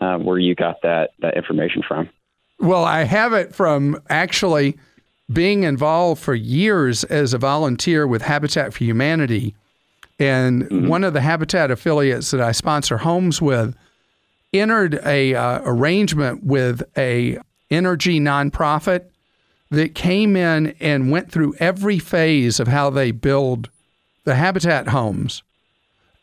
um, 0.00 0.24
where 0.24 0.38
you 0.38 0.54
got 0.54 0.82
that 0.82 1.10
that 1.20 1.36
information 1.36 1.82
from. 1.86 2.08
Well, 2.58 2.84
I 2.84 3.04
have 3.04 3.32
it 3.32 3.54
from 3.54 4.02
actually 4.08 4.78
being 5.32 5.62
involved 5.62 6.22
for 6.22 6.34
years 6.34 7.04
as 7.04 7.34
a 7.34 7.38
volunteer 7.38 8.06
with 8.06 8.22
Habitat 8.22 8.72
for 8.72 8.84
Humanity. 8.84 9.54
And 10.18 10.88
one 10.88 11.04
of 11.04 11.12
the 11.12 11.20
Habitat 11.20 11.70
affiliates 11.70 12.32
that 12.32 12.40
I 12.40 12.52
sponsor 12.52 12.98
homes 12.98 13.40
with 13.40 13.76
entered 14.52 15.00
a 15.04 15.34
uh, 15.34 15.60
arrangement 15.64 16.42
with 16.42 16.82
a 16.96 17.38
energy 17.70 18.18
nonprofit 18.18 19.04
that 19.70 19.94
came 19.94 20.36
in 20.36 20.74
and 20.80 21.10
went 21.10 21.30
through 21.30 21.54
every 21.58 21.98
phase 21.98 22.58
of 22.58 22.68
how 22.68 22.90
they 22.90 23.10
build 23.10 23.68
the 24.24 24.34
Habitat 24.34 24.88
homes 24.88 25.42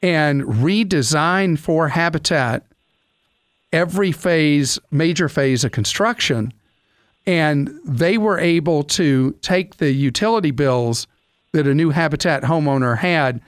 and 0.02 0.44
redesigned 0.44 1.60
for 1.60 1.90
Habitat 1.90 2.66
every 3.72 4.12
phase, 4.12 4.80
major 4.92 5.28
phase 5.30 5.64
of 5.64 5.72
construction. 5.72 6.54
And 7.28 7.80
they 7.84 8.18
were 8.18 8.40
able 8.40 8.84
to 8.84 9.32
take 9.42 9.78
the 9.78 9.92
utility 9.92 10.52
bills 10.52 11.08
that 11.52 11.68
a 11.68 11.74
new 11.74 11.90
Habitat 11.90 12.44
homeowner 12.44 12.98
had 12.98 13.42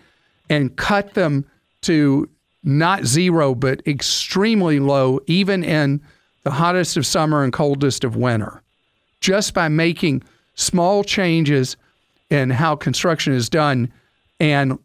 and 0.50 0.76
cut 0.76 1.14
them 1.14 1.46
to 1.82 2.30
not 2.64 3.06
zero, 3.06 3.56
but 3.56 3.86
extremely 3.88 4.80
low, 4.80 5.20
even 5.28 5.64
in 5.64 6.02
the 6.44 6.52
hottest 6.52 6.98
of 6.98 7.06
summer 7.06 7.44
and 7.44 7.54
coldest 7.54 8.04
of 8.04 8.16
winter, 8.16 8.62
just 9.22 9.54
by 9.54 9.68
making 9.68 10.24
small 10.56 11.04
changes 11.04 11.78
in 12.30 12.50
how 12.50 12.76
construction 12.76 13.34
is 13.34 13.50
done 13.50 13.92
and 14.40 14.78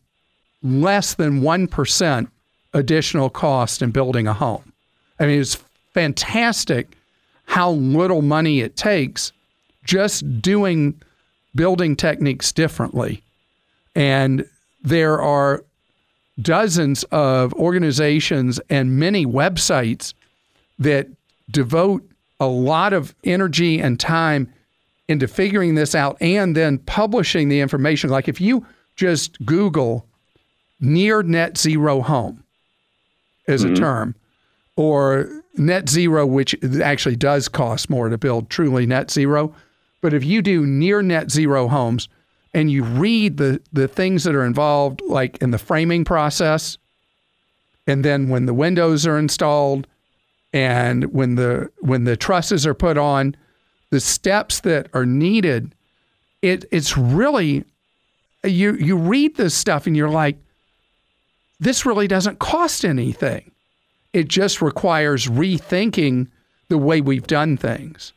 less 0.62 1.14
than 1.14 1.40
1% 1.40 2.28
additional 2.74 3.30
cost 3.30 3.82
in 3.82 3.90
building 3.90 4.26
a 4.26 4.32
home. 4.32 4.72
I 5.18 5.26
mean, 5.26 5.40
it's 5.40 5.58
fantastic 5.92 6.96
how 7.44 7.72
little 7.72 8.22
money 8.22 8.60
it 8.60 8.76
takes 8.76 9.32
just 9.84 10.40
doing 10.40 11.00
building 11.54 11.96
techniques 11.96 12.52
differently. 12.52 13.22
And 13.94 14.48
there 14.82 15.20
are 15.20 15.64
dozens 16.40 17.04
of 17.04 17.52
organizations 17.54 18.60
and 18.70 18.98
many 18.98 19.26
websites 19.26 20.14
that 20.78 21.08
devote 21.50 22.08
a 22.40 22.46
lot 22.46 22.92
of 22.92 23.14
energy 23.24 23.80
and 23.80 24.00
time 24.00 24.52
into 25.08 25.28
figuring 25.28 25.74
this 25.74 25.94
out 25.94 26.16
and 26.20 26.56
then 26.56 26.78
publishing 26.78 27.48
the 27.48 27.60
information. 27.60 28.10
Like 28.10 28.28
if 28.28 28.40
you 28.40 28.66
just 28.96 29.44
Google 29.44 30.06
near 30.80 31.22
net 31.22 31.56
zero 31.58 32.00
home 32.00 32.42
as 33.46 33.62
a 33.62 33.66
mm-hmm. 33.66 33.74
term, 33.76 34.14
or 34.76 35.42
net 35.56 35.88
zero, 35.88 36.24
which 36.26 36.56
actually 36.82 37.16
does 37.16 37.48
cost 37.48 37.90
more 37.90 38.08
to 38.08 38.18
build 38.18 38.48
truly 38.48 38.86
net 38.86 39.10
zero. 39.10 39.54
But 40.00 40.14
if 40.14 40.24
you 40.24 40.42
do 40.42 40.66
near 40.66 41.02
net 41.02 41.30
zero 41.30 41.68
homes 41.68 42.08
and 42.54 42.70
you 42.70 42.84
read 42.84 43.38
the, 43.38 43.60
the 43.72 43.88
things 43.88 44.24
that 44.24 44.34
are 44.34 44.44
involved, 44.44 45.00
like 45.06 45.38
in 45.38 45.50
the 45.50 45.58
framing 45.58 46.04
process, 46.04 46.78
and 47.86 48.04
then 48.04 48.28
when 48.28 48.46
the 48.46 48.54
windows 48.54 49.06
are 49.06 49.18
installed 49.18 49.86
and 50.52 51.12
when 51.12 51.34
the 51.36 51.70
when 51.80 52.04
the 52.04 52.16
trusses 52.16 52.66
are 52.66 52.74
put 52.74 52.98
on, 52.98 53.34
the 53.90 54.00
steps 54.00 54.60
that 54.60 54.88
are 54.92 55.06
needed, 55.06 55.74
it 56.42 56.64
it's 56.70 56.96
really 56.96 57.64
you 58.44 58.74
you 58.74 58.96
read 58.96 59.36
this 59.36 59.54
stuff 59.54 59.86
and 59.86 59.96
you're 59.96 60.10
like, 60.10 60.36
this 61.58 61.86
really 61.86 62.06
doesn't 62.06 62.38
cost 62.38 62.84
anything. 62.84 63.50
It 64.12 64.28
just 64.28 64.60
requires 64.60 65.26
rethinking 65.26 66.28
the 66.68 66.78
way 66.78 67.00
we've 67.00 67.26
done 67.26 67.56
things. 67.56 68.12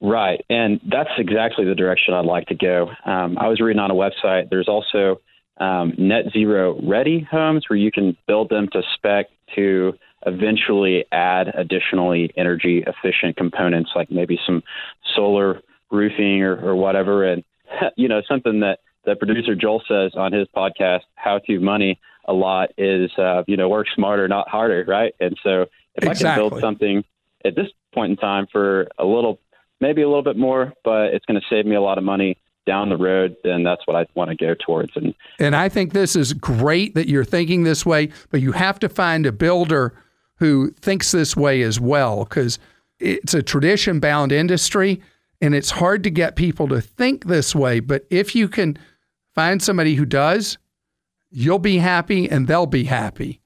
Right. 0.00 0.44
And 0.48 0.80
that's 0.90 1.10
exactly 1.18 1.64
the 1.64 1.74
direction 1.74 2.14
I'd 2.14 2.24
like 2.24 2.46
to 2.46 2.54
go. 2.54 2.90
Um, 3.04 3.36
I 3.38 3.48
was 3.48 3.60
reading 3.60 3.80
on 3.80 3.90
a 3.90 3.94
website, 3.94 4.48
there's 4.48 4.68
also 4.68 5.20
um, 5.58 5.92
net 5.98 6.24
zero 6.32 6.80
ready 6.82 7.26
homes 7.30 7.66
where 7.68 7.76
you 7.76 7.92
can 7.92 8.16
build 8.26 8.48
them 8.48 8.68
to 8.72 8.82
spec 8.94 9.26
to 9.56 9.92
eventually 10.26 11.04
add 11.12 11.48
additionally 11.54 12.32
energy 12.36 12.84
efficient 12.86 13.36
components 13.36 13.90
like 13.94 14.10
maybe 14.10 14.38
some 14.46 14.62
solar 15.14 15.60
roofing 15.90 16.42
or, 16.42 16.56
or 16.56 16.76
whatever. 16.76 17.24
And, 17.24 17.44
you 17.96 18.08
know, 18.08 18.22
something 18.26 18.60
that 18.60 18.78
the 19.04 19.16
producer 19.16 19.54
Joel 19.54 19.82
says 19.86 20.12
on 20.14 20.32
his 20.32 20.48
podcast, 20.54 21.00
How 21.14 21.38
to 21.46 21.60
Money, 21.60 22.00
a 22.26 22.32
lot 22.32 22.70
is, 22.78 23.10
uh, 23.18 23.42
you 23.46 23.56
know, 23.56 23.68
work 23.68 23.86
smarter, 23.94 24.28
not 24.28 24.48
harder, 24.48 24.84
right? 24.86 25.14
And 25.20 25.36
so 25.42 25.66
if 25.94 26.04
exactly. 26.04 26.28
I 26.28 26.34
can 26.34 26.48
build 26.48 26.60
something 26.60 27.04
at 27.44 27.56
this 27.56 27.68
point 27.92 28.10
in 28.10 28.16
time 28.16 28.46
for 28.52 28.88
a 28.98 29.04
little, 29.04 29.40
maybe 29.80 30.02
a 30.02 30.08
little 30.08 30.22
bit 30.22 30.36
more, 30.36 30.72
but 30.84 31.14
it's 31.14 31.24
going 31.26 31.40
to 31.40 31.46
save 31.48 31.66
me 31.66 31.74
a 31.74 31.80
lot 31.80 31.98
of 31.98 32.04
money 32.04 32.36
down 32.66 32.88
the 32.88 32.96
road, 32.96 33.36
then 33.42 33.62
that's 33.62 33.80
what 33.86 33.96
I 33.96 34.06
want 34.14 34.30
to 34.30 34.36
go 34.36 34.54
towards. 34.54 34.92
And 34.94 35.14
and 35.38 35.56
I 35.56 35.68
think 35.68 35.92
this 35.92 36.14
is 36.14 36.32
great 36.32 36.94
that 36.94 37.08
you're 37.08 37.24
thinking 37.24 37.64
this 37.64 37.84
way, 37.84 38.10
but 38.30 38.40
you 38.40 38.52
have 38.52 38.78
to 38.80 38.88
find 38.88 39.26
a 39.26 39.32
builder 39.32 39.94
who 40.36 40.70
thinks 40.72 41.10
this 41.10 41.36
way 41.36 41.62
as 41.62 41.80
well, 41.80 42.24
because 42.24 42.58
it's 42.98 43.34
a 43.34 43.42
tradition 43.42 43.98
bound 43.98 44.30
industry 44.30 45.02
and 45.40 45.54
it's 45.54 45.70
hard 45.70 46.04
to 46.04 46.10
get 46.10 46.36
people 46.36 46.68
to 46.68 46.80
think 46.80 47.24
this 47.24 47.54
way. 47.54 47.80
But 47.80 48.06
if 48.10 48.34
you 48.34 48.46
can 48.46 48.78
find 49.34 49.62
somebody 49.62 49.94
who 49.94 50.04
does, 50.04 50.58
you'll 51.30 51.58
be 51.58 51.78
happy 51.78 52.30
and 52.30 52.46
they'll 52.46 52.66
be 52.66 52.84
happy. 52.84 53.39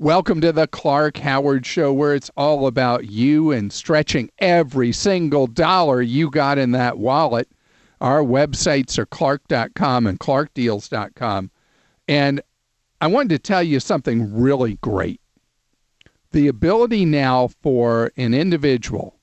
Welcome 0.00 0.40
to 0.40 0.50
the 0.50 0.66
Clark 0.66 1.18
Howard 1.18 1.64
Show, 1.64 1.92
where 1.92 2.16
it's 2.16 2.30
all 2.36 2.66
about 2.66 3.06
you 3.06 3.52
and 3.52 3.72
stretching 3.72 4.28
every 4.40 4.90
single 4.90 5.46
dollar 5.46 6.02
you 6.02 6.30
got 6.30 6.58
in 6.58 6.72
that 6.72 6.98
wallet. 6.98 7.48
Our 8.00 8.20
websites 8.24 8.98
are 8.98 9.06
clark.com 9.06 10.08
and 10.08 10.18
clarkdeals.com. 10.18 11.52
And 12.08 12.40
I 13.00 13.06
wanted 13.06 13.28
to 13.28 13.38
tell 13.38 13.62
you 13.62 13.78
something 13.78 14.34
really 14.34 14.78
great. 14.82 15.20
The 16.32 16.48
ability 16.48 17.04
now 17.04 17.46
for 17.62 18.10
an 18.16 18.34
individual 18.34 19.20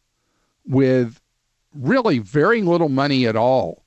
with 0.66 1.20
really 1.74 2.20
very 2.20 2.62
little 2.62 2.88
money 2.88 3.28
at 3.28 3.36
all 3.36 3.84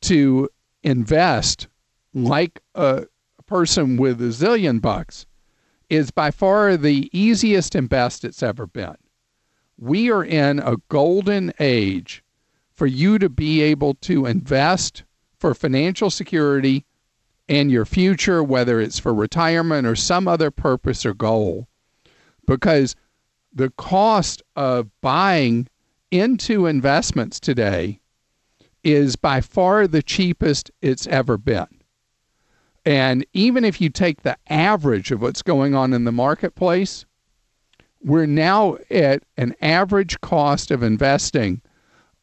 to 0.00 0.48
invest 0.82 1.68
like 2.12 2.60
a, 2.74 3.06
person 3.46 3.96
with 3.96 4.20
a 4.20 4.24
zillion 4.24 4.80
bucks 4.80 5.24
is 5.88 6.10
by 6.10 6.30
far 6.30 6.76
the 6.76 7.08
easiest 7.12 7.74
and 7.74 7.88
best 7.88 8.24
it's 8.24 8.42
ever 8.42 8.66
been. 8.66 8.96
We 9.78 10.10
are 10.10 10.24
in 10.24 10.58
a 10.58 10.76
golden 10.88 11.52
age 11.60 12.24
for 12.74 12.86
you 12.86 13.18
to 13.18 13.28
be 13.28 13.62
able 13.62 13.94
to 13.94 14.26
invest 14.26 15.04
for 15.38 15.54
financial 15.54 16.10
security 16.10 16.84
and 17.48 17.70
your 17.70 17.84
future, 17.84 18.42
whether 18.42 18.80
it's 18.80 18.98
for 18.98 19.14
retirement 19.14 19.86
or 19.86 19.94
some 19.94 20.26
other 20.26 20.50
purpose 20.50 21.06
or 21.06 21.14
goal, 21.14 21.68
because 22.46 22.96
the 23.52 23.70
cost 23.70 24.42
of 24.56 24.90
buying 25.00 25.68
into 26.10 26.66
investments 26.66 27.40
today 27.40 28.00
is 28.82 29.16
by 29.16 29.40
far 29.40 29.86
the 29.86 30.02
cheapest 30.02 30.70
it's 30.80 31.06
ever 31.06 31.36
been. 31.36 31.66
And 32.86 33.26
even 33.32 33.64
if 33.64 33.80
you 33.80 33.90
take 33.90 34.22
the 34.22 34.38
average 34.48 35.10
of 35.10 35.20
what's 35.20 35.42
going 35.42 35.74
on 35.74 35.92
in 35.92 36.04
the 36.04 36.12
marketplace, 36.12 37.04
we're 38.00 38.26
now 38.26 38.78
at 38.90 39.24
an 39.36 39.56
average 39.60 40.20
cost 40.20 40.70
of 40.70 40.84
investing 40.84 41.60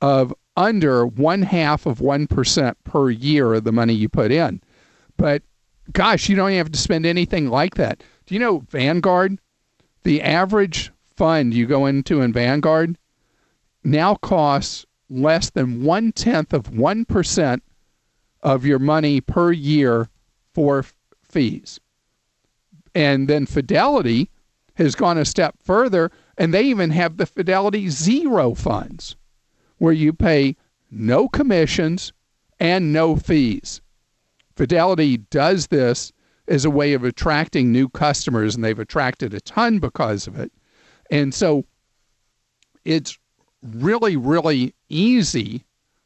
of 0.02 0.34
under 0.56 1.06
one 1.06 1.41
half 1.41 1.86
of 1.86 1.99
1% 1.99 2.76
per 2.86 3.10
year 3.10 3.54
of 3.54 3.65
the 3.65 3.73
money 3.73 3.93
you 3.93 4.08
put 4.08 4.32
in. 4.32 4.62
But 5.17 5.43
gosh, 5.91 6.30
you 6.30 6.38
don't 6.38 6.54
have 6.54 6.71
to 6.71 6.80
spend 6.80 7.06
anything 7.06 7.49
like 7.49 7.76
that. 7.76 8.02
Do 8.26 8.34
you 8.34 8.39
know 8.39 8.60
Vanguard? 8.69 9.39
The 10.04 10.21
average 10.21 10.91
fund 11.17 11.54
you 11.54 11.65
go 11.65 11.86
into 11.88 12.21
in 12.21 12.32
Vanguard 12.32 12.97
now 13.84 14.15
costs 14.15 14.86
less 15.10 15.49
than 15.49 15.84
one 15.84 16.13
tenth 16.13 16.54
of 16.54 16.71
1% 16.71 17.62
of 18.41 18.65
your 18.65 18.80
money 18.80 19.19
per 19.19 19.52
year 19.52 20.10
for 20.54 20.86
fees. 21.24 21.80
And 22.96 23.28
then 23.28 23.46
Fidelity 23.46 24.30
has 24.76 24.96
gone 24.96 25.18
a 25.18 25.26
step 25.26 25.56
further, 25.63 26.12
and 26.38 26.54
they 26.54 26.63
even 26.63 26.92
have 26.92 27.18
the 27.18 27.26
Fidelity 27.26 27.89
Zero 27.89 28.54
funds, 28.54 29.16
where 29.78 29.94
you 29.94 30.13
pay 30.13 30.56
no 30.92 31.28
commissions 31.28 32.13
and 32.60 32.94
no 32.94 33.16
fees. 33.16 33.82
Fidelity 34.56 35.18
does 35.18 35.68
this 35.68 36.12
as 36.48 36.66
a 36.66 36.70
way 36.70 36.94
of 36.94 37.04
attracting 37.04 37.72
new 37.72 37.89
customers, 37.89 38.56
and 38.56 38.63
they've 38.63 38.80
attracted 38.80 39.34
a 39.34 39.42
ton 39.42 39.80
because 39.80 40.28
of 40.28 40.39
it. 40.39 40.52
And 41.10 41.34
so 41.34 41.66
it's 42.86 43.18
really, 43.62 44.16
really 44.16 44.74
easy 44.89 45.63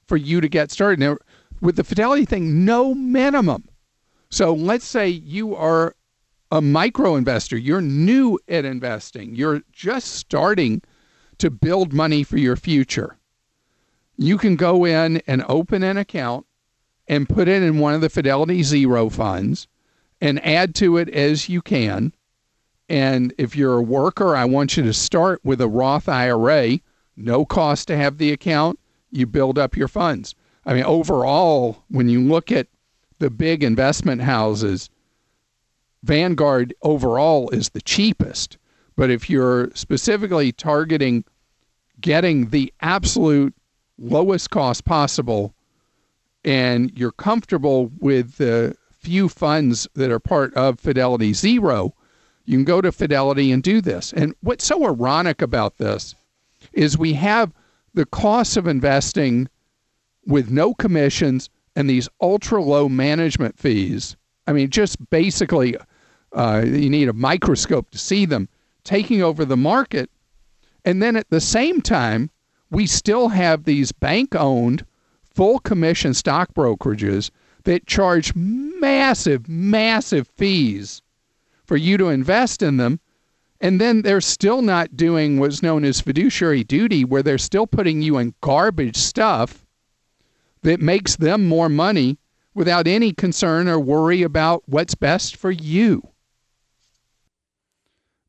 for 0.07 0.15
you 0.17 0.39
to 0.41 0.47
get 0.47 0.71
started. 0.71 0.99
Now, 0.99 1.17
with 1.59 1.75
the 1.75 1.83
Fidelity 1.83 2.25
thing, 2.25 2.65
no 2.65 2.93
minimum. 2.93 3.67
So 4.29 4.53
let's 4.53 4.85
say 4.85 5.07
you 5.07 5.55
are 5.55 5.95
a 6.51 6.61
micro 6.61 7.15
investor, 7.15 7.57
you're 7.57 7.81
new 7.81 8.39
at 8.47 8.65
investing, 8.65 9.35
you're 9.35 9.61
just 9.71 10.15
starting 10.15 10.81
to 11.37 11.49
build 11.49 11.93
money 11.93 12.23
for 12.23 12.37
your 12.37 12.55
future. 12.55 13.17
You 14.17 14.37
can 14.37 14.55
go 14.55 14.85
in 14.85 15.21
and 15.27 15.43
open 15.47 15.83
an 15.83 15.97
account 15.97 16.45
and 17.07 17.29
put 17.29 17.47
it 17.47 17.61
in 17.63 17.79
one 17.79 17.93
of 17.93 18.01
the 18.01 18.09
Fidelity 18.09 18.63
Zero 18.63 19.09
funds 19.09 19.67
and 20.19 20.43
add 20.45 20.73
to 20.75 20.97
it 20.97 21.09
as 21.09 21.47
you 21.47 21.61
can. 21.61 22.13
And 22.89 23.33
if 23.37 23.55
you're 23.55 23.77
a 23.77 23.81
worker, 23.81 24.35
I 24.35 24.45
want 24.45 24.77
you 24.77 24.83
to 24.83 24.93
start 24.93 25.41
with 25.43 25.61
a 25.61 25.67
Roth 25.67 26.09
IRA, 26.09 26.79
no 27.15 27.45
cost 27.45 27.87
to 27.89 27.97
have 27.97 28.17
the 28.17 28.31
account. 28.31 28.79
You 29.11 29.25
build 29.25 29.57
up 29.57 29.75
your 29.77 29.87
funds. 29.87 30.35
I 30.65 30.73
mean, 30.73 30.83
overall, 30.83 31.83
when 31.89 32.09
you 32.09 32.21
look 32.21 32.51
at 32.51 32.67
the 33.19 33.29
big 33.29 33.63
investment 33.63 34.21
houses, 34.21 34.89
Vanguard 36.03 36.73
overall 36.81 37.49
is 37.49 37.69
the 37.69 37.81
cheapest. 37.81 38.57
But 38.95 39.09
if 39.09 39.29
you're 39.29 39.69
specifically 39.73 40.51
targeting 40.51 41.23
getting 41.99 42.49
the 42.49 42.71
absolute 42.81 43.55
lowest 43.97 44.51
cost 44.51 44.85
possible 44.85 45.53
and 46.45 46.91
you're 46.97 47.11
comfortable 47.11 47.91
with 47.99 48.37
the 48.37 48.75
few 48.99 49.29
funds 49.29 49.87
that 49.95 50.11
are 50.11 50.19
part 50.19 50.53
of 50.53 50.79
Fidelity 50.79 51.33
Zero, 51.33 51.93
you 52.45 52.57
can 52.57 52.63
go 52.63 52.81
to 52.81 52.91
Fidelity 52.91 53.51
and 53.51 53.61
do 53.61 53.81
this. 53.81 54.13
And 54.13 54.33
what's 54.41 54.65
so 54.65 54.85
ironic 54.85 55.41
about 55.41 55.77
this 55.77 56.15
is 56.73 56.97
we 56.97 57.13
have 57.13 57.51
the 57.93 58.05
cost 58.05 58.57
of 58.57 58.67
investing 58.67 59.49
with 60.25 60.51
no 60.51 60.73
commissions 60.73 61.49
and 61.77 61.87
these 61.87 62.09
ultra 62.19 62.59
low 62.59 62.89
management 62.89 63.55
fees. 63.59 64.17
I 64.47 64.51
mean, 64.51 64.71
just 64.71 65.11
basically, 65.11 65.77
uh, 66.33 66.63
you 66.65 66.89
need 66.89 67.07
a 67.07 67.13
microscope 67.13 67.91
to 67.91 67.99
see 67.99 68.25
them 68.25 68.49
taking 68.83 69.21
over 69.21 69.45
the 69.45 69.55
market. 69.55 70.09
And 70.85 71.03
then 71.03 71.15
at 71.15 71.29
the 71.29 71.39
same 71.39 71.81
time, 71.81 72.31
we 72.71 72.87
still 72.87 73.29
have 73.29 73.63
these 73.63 73.91
bank 73.91 74.33
owned, 74.33 74.87
full 75.21 75.59
commission 75.59 76.15
stock 76.15 76.51
brokerages 76.55 77.29
that 77.65 77.85
charge 77.85 78.33
massive, 78.35 79.47
massive 79.47 80.27
fees 80.27 81.03
for 81.63 81.77
you 81.77 81.95
to 81.97 82.09
invest 82.09 82.63
in 82.63 82.77
them. 82.77 82.99
And 83.61 83.79
then 83.79 84.01
they're 84.01 84.19
still 84.21 84.63
not 84.63 84.97
doing 84.97 85.39
what's 85.39 85.61
known 85.61 85.85
as 85.85 86.01
fiduciary 86.01 86.63
duty, 86.63 87.05
where 87.05 87.21
they're 87.21 87.37
still 87.37 87.67
putting 87.67 88.01
you 88.01 88.17
in 88.17 88.33
garbage 88.41 88.97
stuff 88.97 89.66
that 90.63 90.79
makes 90.81 91.15
them 91.15 91.45
more 91.47 91.69
money 91.69 92.17
without 92.53 92.87
any 92.87 93.13
concern 93.13 93.67
or 93.67 93.79
worry 93.79 94.23
about 94.23 94.63
what's 94.65 94.95
best 94.95 95.35
for 95.35 95.51
you. 95.51 96.01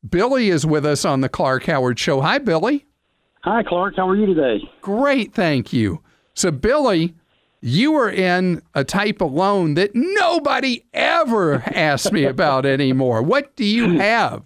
Billy 0.07 0.49
is 0.49 0.65
with 0.65 0.85
us 0.85 1.03
on 1.03 1.21
the 1.21 1.29
Clark 1.29 1.65
Howard 1.65 1.99
Show. 1.99 2.21
Hi, 2.21 2.37
Billy. 2.37 2.85
Hi, 3.41 3.63
Clark. 3.63 3.95
How 3.97 4.07
are 4.07 4.15
you 4.15 4.25
today? 4.25 4.69
Great, 4.81 5.33
thank 5.33 5.73
you. 5.73 6.01
So, 6.33 6.51
Billy, 6.51 7.15
you 7.61 7.91
were 7.91 8.09
in 8.09 8.61
a 8.73 8.83
type 8.83 9.21
of 9.21 9.31
loan 9.31 9.73
that 9.73 9.91
nobody 9.93 10.85
ever 10.93 11.55
asks 11.65 12.11
me 12.11 12.23
about 12.25 12.65
anymore. 12.65 13.21
What 13.21 13.55
do 13.55 13.65
you 13.65 13.97
have? 13.97 14.43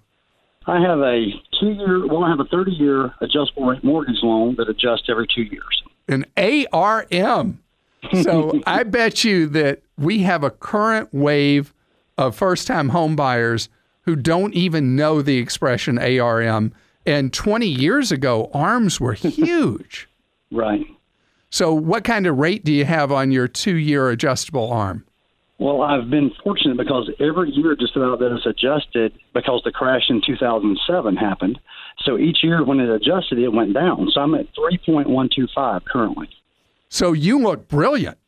I 0.65 0.79
have 0.79 0.99
a 0.99 1.25
two 1.59 1.71
year, 1.71 2.07
well, 2.07 2.23
I 2.23 2.29
have 2.29 2.39
a 2.39 2.45
30 2.45 2.71
year 2.71 3.13
adjustable 3.21 3.65
rate 3.65 3.83
mortgage 3.83 4.23
loan 4.23 4.55
that 4.57 4.69
adjusts 4.69 5.09
every 5.09 5.27
two 5.27 5.43
years. 5.43 5.83
An 6.07 6.25
ARM. 6.37 7.62
So, 8.21 8.61
I 8.67 8.83
bet 8.83 9.23
you 9.23 9.47
that 9.47 9.81
we 9.97 10.19
have 10.19 10.43
a 10.43 10.49
current 10.49 11.09
wave 11.13 11.73
of 12.17 12.35
first 12.35 12.67
time 12.67 12.89
home 12.89 13.15
buyers 13.15 13.69
who 14.01 14.15
don't 14.15 14.53
even 14.53 14.95
know 14.95 15.21
the 15.21 15.37
expression 15.37 15.97
ARM. 15.97 16.73
And 17.05 17.33
20 17.33 17.67
years 17.67 18.11
ago, 18.11 18.49
ARMs 18.53 18.99
were 18.99 19.13
huge. 19.13 20.07
Right. 20.51 20.85
So, 21.49 21.73
what 21.73 22.03
kind 22.03 22.25
of 22.25 22.37
rate 22.37 22.63
do 22.63 22.73
you 22.73 22.85
have 22.85 23.11
on 23.11 23.31
your 23.31 23.47
two 23.47 23.75
year 23.75 24.09
adjustable 24.09 24.71
ARM? 24.71 25.05
Well, 25.59 25.81
I've 25.81 26.09
been 26.09 26.31
fortunate 26.43 26.77
because 26.77 27.09
every 27.19 27.51
year 27.51 27.75
just 27.75 27.95
about 27.95 28.19
that 28.19 28.35
it's 28.35 28.45
adjusted 28.45 29.13
because 29.33 29.61
the 29.63 29.71
crash 29.71 30.09
in 30.09 30.21
2007 30.25 31.15
happened. 31.15 31.59
So 32.03 32.17
each 32.17 32.39
year 32.43 32.65
when 32.65 32.79
it 32.79 32.89
adjusted, 32.89 33.37
it 33.37 33.49
went 33.49 33.73
down. 33.73 34.09
So 34.13 34.21
I'm 34.21 34.33
at 34.35 34.47
3.125 34.55 35.85
currently. 35.85 36.27
So 36.93 37.11
you 37.11 37.39
look 37.39 37.67
brilliant. 37.67 38.19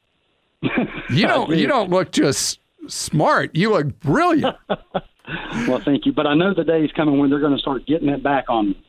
You 1.08 1.28
don't. 1.28 1.52
you 1.52 1.68
don't 1.68 1.92
look 1.92 2.12
just 2.12 2.60
smart. 2.88 3.56
You 3.56 3.74
look 3.74 4.00
brilliant. 4.00 4.56
well, 5.68 5.80
thank 5.86 6.08
you. 6.08 6.12
But 6.12 6.26
I 6.26 6.34
know 6.34 6.52
the 6.56 6.64
day 6.64 6.84
is 6.84 6.92
coming 6.94 7.20
when 7.20 7.30
they're 7.30 7.40
going 7.40 7.54
to 7.54 7.60
start 7.60 7.86
getting 7.86 8.10
it 8.10 8.24
back 8.24 8.46
on 8.50 8.70
me. 8.70 8.84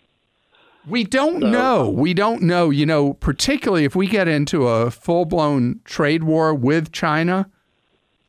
We 0.89 1.05
don't 1.05 1.43
so, 1.43 1.47
know. 1.47 1.91
We 1.91 2.15
don't 2.15 2.41
know. 2.41 2.71
You 2.71 2.87
know, 2.87 3.13
particularly 3.13 3.85
if 3.85 3.95
we 3.95 4.07
get 4.07 4.29
into 4.29 4.67
a 4.67 4.91
full 4.91 5.27
blown 5.27 5.81
trade 5.85 6.25
war 6.25 6.55
with 6.55 6.91
China, 6.91 7.51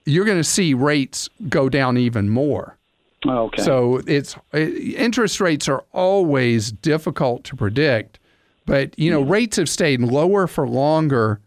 you're 0.05 0.25
going 0.25 0.37
to 0.37 0.43
see 0.43 0.73
rates 0.73 1.29
go 1.47 1.69
down 1.69 1.97
even 1.97 2.29
more. 2.29 2.77
Oh, 3.25 3.45
okay. 3.45 3.63
So 3.63 4.01
it's 4.05 4.35
interest 4.53 5.39
rates 5.39 5.69
are 5.69 5.85
always 5.93 6.73
difficult 6.73 7.45
to 7.45 7.55
predict, 7.55 8.19
but 8.67 8.97
you 8.99 9.09
know 9.09 9.23
yeah. 9.23 9.31
rates 9.31 9.57
have 9.57 9.67
stayed 9.67 10.01
lower 10.01 10.45
for 10.45 10.67
longer 10.67 11.39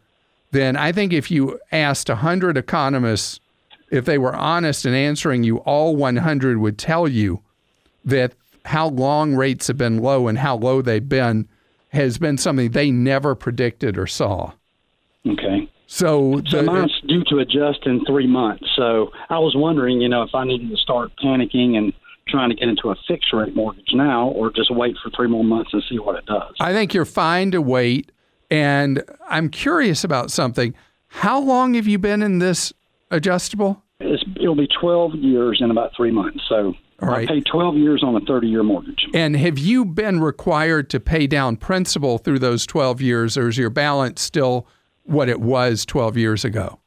than 0.50 0.76
I 0.76 0.90
think 0.90 1.12
if 1.12 1.30
you 1.30 1.61
asked 1.70 2.09
hundred 2.09 2.56
economists 2.56 3.38
if 3.90 4.04
they 4.04 4.18
were 4.18 4.35
honest 4.35 4.87
in 4.87 4.94
answering 4.94 5.44
you, 5.44 5.59
all 5.59 5.96
100 5.96 6.59
would 6.59 6.78
tell 6.78 7.09
you 7.09 7.42
that 8.04 8.33
how 8.64 8.88
long 8.88 9.35
rates 9.35 9.66
have 9.66 9.76
been 9.76 9.98
low 9.98 10.28
and 10.28 10.38
how 10.38 10.56
low 10.56 10.80
they've 10.80 11.09
been 11.09 11.48
has 11.88 12.18
been 12.18 12.38
something 12.38 12.70
they 12.70 12.90
never 12.90 13.35
predicted 13.35 13.98
or 13.98 14.06
saw. 14.06 14.52
Okay. 15.26 15.68
So, 15.88 16.40
so 16.46 16.62
mine's 16.62 17.00
due 17.09 17.24
to 17.24 17.38
adjust 17.38 17.85
in 17.85 18.04
three 18.04 18.28
months. 18.28 18.64
So 18.76 19.11
I 19.28 19.40
was 19.40 19.54
wondering, 19.56 20.00
you 20.00 20.09
know, 20.09 20.22
if 20.22 20.30
I 20.35 20.44
needed 20.44 20.70
to 20.70 20.76
start 20.76 21.11
panicking 21.22 21.76
and 21.76 21.92
trying 22.31 22.51
to 22.51 22.55
get 22.55 22.69
into 22.69 22.90
a 22.90 22.97
fixed 23.09 23.33
rate 23.33 23.55
mortgage 23.55 23.93
now 23.93 24.29
or 24.29 24.51
just 24.51 24.75
wait 24.75 24.97
for 25.03 25.11
three 25.11 25.29
more 25.29 25.45
months 25.45 25.71
and 25.73 25.83
see 25.88 25.99
what 25.99 26.16
it 26.16 26.27
does. 26.27 26.55
I 26.61 26.73
think 26.73 26.95
you're 26.95 27.05
fine 27.05 27.51
to 27.53 27.61
wait. 27.61 28.12
And 28.51 29.03
I'm 29.29 29.49
curious 29.49 30.03
about 30.05 30.31
something. 30.31 30.75
How 31.09 31.40
long 31.40 31.75
have 31.75 31.87
you 31.87 31.99
been 31.99 32.23
in 32.23 32.38
this 32.38 32.73
adjustable? 33.11 33.83
It's, 34.01 34.23
it'll 34.40 34.57
be 34.57 34.69
12 34.81 35.14
years 35.16 35.61
in 35.62 35.71
about 35.71 35.93
three 35.97 36.11
months. 36.11 36.40
So 36.49 36.75
I 37.01 37.27
paid 37.27 37.47
12 37.47 37.77
years 37.77 38.03
on 38.03 38.16
a 38.16 38.21
30 38.21 38.49
year 38.49 38.62
mortgage. 38.62 39.07
And 39.14 39.37
have 39.37 39.59
you 39.59 39.85
been 39.85 40.21
required 40.21 40.90
to 40.90 41.01
pay 41.01 41.27
down 41.27 41.57
principal 41.57 42.19
through 42.19 42.40
those 42.40 42.66
12 42.66 43.01
years, 43.01 43.37
or 43.37 43.49
is 43.49 43.59
your 43.59 43.71
balance 43.71 44.21
still 44.21 44.66
what 45.05 45.29
it 45.29 45.40
was 45.40 45.85
12 45.87 46.16
years 46.16 46.45
ago? 46.45 46.79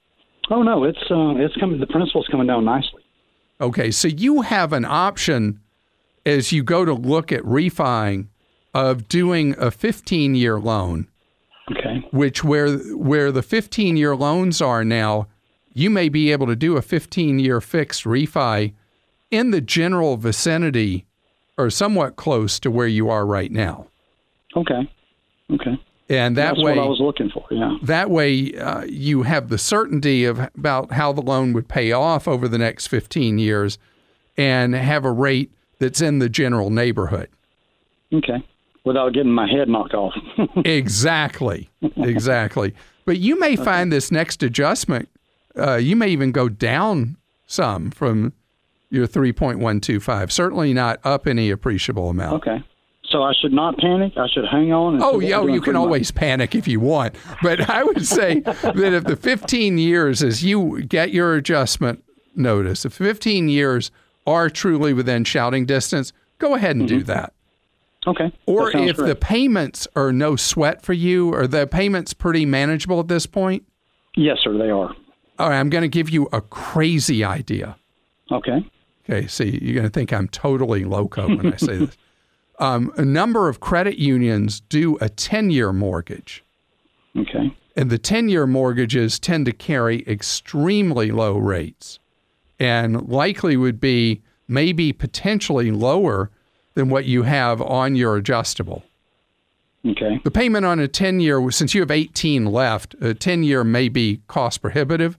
Oh 0.49 0.62
no, 0.62 0.84
it's 0.84 0.99
uh, 1.10 1.36
it's 1.38 1.56
coming. 1.56 1.79
The 1.79 1.88
principal's 1.88 2.27
coming 2.29 2.47
down 2.47 2.65
nicely. 2.65 3.02
Okay, 3.63 3.91
so 3.91 4.10
you 4.10 4.41
have 4.41 4.73
an 4.73 4.84
option 4.84 5.62
as 6.26 6.52
you 6.52 6.63
go 6.63 6.84
to 6.84 6.93
look 6.93 7.32
at 7.32 7.45
refining 7.45 8.28
of 8.73 9.08
doing 9.08 9.56
a 9.58 9.71
15 9.71 10.36
year 10.36 10.60
loan. 10.60 11.08
Okay. 11.71 12.06
Which 12.12 12.43
where 12.43 12.78
where 12.78 13.32
the 13.32 13.41
15 13.41 13.95
year 13.95 14.17
loans 14.17 14.62
are 14.62 14.84
now, 14.84 15.28
you 15.73 15.89
may 15.89 16.10
be 16.10 16.34
able 16.34 16.47
to 16.47 16.58
do 16.58 16.76
a 16.76 16.82
15 16.82 17.39
year 17.39 17.62
fixed 17.62 18.04
refi 18.04 18.73
in 19.32 19.52
the 19.52 19.62
general 19.62 20.17
vicinity 20.17 21.06
or 21.58 21.69
somewhat 21.69 22.17
close 22.17 22.60
to 22.60 22.69
where 22.69 22.88
you 22.88 23.10
are 23.10 23.26
right 23.26 23.52
now. 23.52 23.88
Okay. 24.58 24.91
Okay. 25.49 25.82
And 26.09 26.35
that 26.37 26.55
That's 26.55 26.63
way, 26.63 26.75
what 26.75 26.83
I 26.83 26.87
was 26.87 26.99
looking 26.99 27.29
for. 27.29 27.45
Yeah. 27.49 27.77
That 27.81 28.09
way, 28.09 28.53
uh, 28.55 28.83
you 28.83 29.23
have 29.23 29.49
the 29.49 29.57
certainty 29.57 30.25
of 30.25 30.39
about 30.39 30.91
how 30.91 31.13
the 31.13 31.21
loan 31.21 31.53
would 31.53 31.67
pay 31.67 31.91
off 31.91 32.27
over 32.27 32.47
the 32.47 32.57
next 32.57 32.87
15 32.87 33.39
years, 33.39 33.77
and 34.37 34.75
have 34.75 35.05
a 35.05 35.11
rate 35.11 35.51
that's 35.79 36.01
in 36.01 36.19
the 36.19 36.29
general 36.29 36.69
neighborhood. 36.69 37.29
Okay. 38.13 38.43
Without 38.83 39.13
getting 39.13 39.31
my 39.31 39.49
head 39.49 39.69
knocked 39.69 39.93
off. 39.93 40.13
exactly. 40.65 41.69
Exactly. 41.95 42.73
But 43.05 43.19
you 43.19 43.39
may 43.39 43.53
okay. 43.53 43.63
find 43.63 43.91
this 43.91 44.11
next 44.11 44.43
adjustment, 44.43 45.09
uh, 45.57 45.75
you 45.75 45.95
may 45.95 46.09
even 46.09 46.31
go 46.31 46.49
down 46.49 47.17
some 47.45 47.91
from 47.91 48.33
your 48.89 49.07
3.125. 49.07 50.31
Certainly 50.31 50.73
not 50.73 50.99
up 51.03 51.27
any 51.27 51.49
appreciable 51.49 52.09
amount. 52.09 52.47
Okay. 52.47 52.63
So 53.13 53.21
I 53.21 53.32
should 53.39 53.54
not 53.54 53.78
panic. 53.78 54.13
I 54.17 54.28
should 54.28 54.45
hang 54.47 54.73
on. 54.73 54.99
oh, 55.04 55.19
yeah, 55.19 55.45
you 55.45 55.62
can 55.62 55.76
always 55.76 56.10
panic 56.10 56.56
if 56.56 56.67
you 56.67 56.80
want. 56.80 57.13
But 57.43 57.69
I 57.69 57.84
would 57.84 58.08
say 58.08 58.39
that 58.39 58.76
if 58.76 59.04
the 59.04 59.15
15 59.15 59.78
years, 59.78 60.23
as 60.23 60.43
you 60.43 60.82
get 60.82 61.12
your 61.12 61.36
adjustment 61.36 62.04
notice, 62.36 62.86
if 62.86 62.93
15 62.93 63.49
years 63.49 63.91
are 64.26 64.49
truly 64.49 64.93
within 64.93 65.26
shouting 65.26 65.67
distance, 65.67 66.12
go 66.39 66.56
ahead 66.56 66.76
and 66.76 66.89
mm-hmm. 66.89 66.97
do 66.97 67.04
that. 67.04 67.34
Okay. 68.08 68.34
Or 68.47 68.76
if 68.76 68.97
the 68.97 69.15
payments 69.15 69.88
are 69.95 70.12
no 70.12 70.36
sweat 70.36 70.82
for 70.82 70.93
you, 70.93 71.32
are 71.36 71.45
the 71.45 71.67
payments 71.67 72.15
pretty 72.15 72.47
manageable 72.47 72.99
at 72.99 73.10
this 73.10 73.28
point? 73.28 73.63
Yes, 74.15 74.39
sir, 74.43 74.58
they 74.58 74.71
are. 74.71 74.95
All 75.38 75.49
right, 75.49 75.60
I'm 75.60 75.69
going 75.69 75.84
to 75.84 75.88
give 75.88 76.10
you 76.10 76.30
a 76.34 76.41
crazy 76.41 77.23
idea. 77.23 77.78
Okay. 78.32 78.67
Okay, 79.08 79.28
see, 79.28 79.60
you're 79.62 79.76
going 79.76 79.86
to 79.86 79.91
think 79.91 80.12
I'm 80.12 80.30
totally 80.30 80.84
loco 80.84 81.28
when 81.28 81.54
I 81.54 81.58
say 81.58 81.78
this. 81.86 81.97
Um, 82.59 82.91
a 82.97 83.05
number 83.05 83.49
of 83.49 83.59
credit 83.59 83.97
unions 83.97 84.61
do 84.61 84.97
a 85.01 85.09
10 85.09 85.49
year 85.49 85.73
mortgage. 85.73 86.43
Okay. 87.15 87.55
And 87.75 87.89
the 87.89 87.97
10 87.97 88.29
year 88.29 88.45
mortgages 88.45 89.19
tend 89.19 89.45
to 89.47 89.51
carry 89.51 90.03
extremely 90.07 91.11
low 91.11 91.37
rates 91.37 91.99
and 92.59 93.07
likely 93.09 93.57
would 93.57 93.79
be 93.79 94.21
maybe 94.47 94.93
potentially 94.93 95.71
lower 95.71 96.29
than 96.75 96.89
what 96.89 97.05
you 97.05 97.23
have 97.23 97.61
on 97.61 97.95
your 97.95 98.17
adjustable. 98.17 98.83
Okay. 99.85 100.19
The 100.23 100.31
payment 100.31 100.65
on 100.65 100.79
a 100.79 100.87
10 100.87 101.19
year, 101.19 101.51
since 101.51 101.73
you 101.73 101.81
have 101.81 101.91
18 101.91 102.45
left, 102.45 102.95
a 103.01 103.13
10 103.13 103.43
year 103.43 103.63
may 103.63 103.89
be 103.89 104.21
cost 104.27 104.61
prohibitive. 104.61 105.17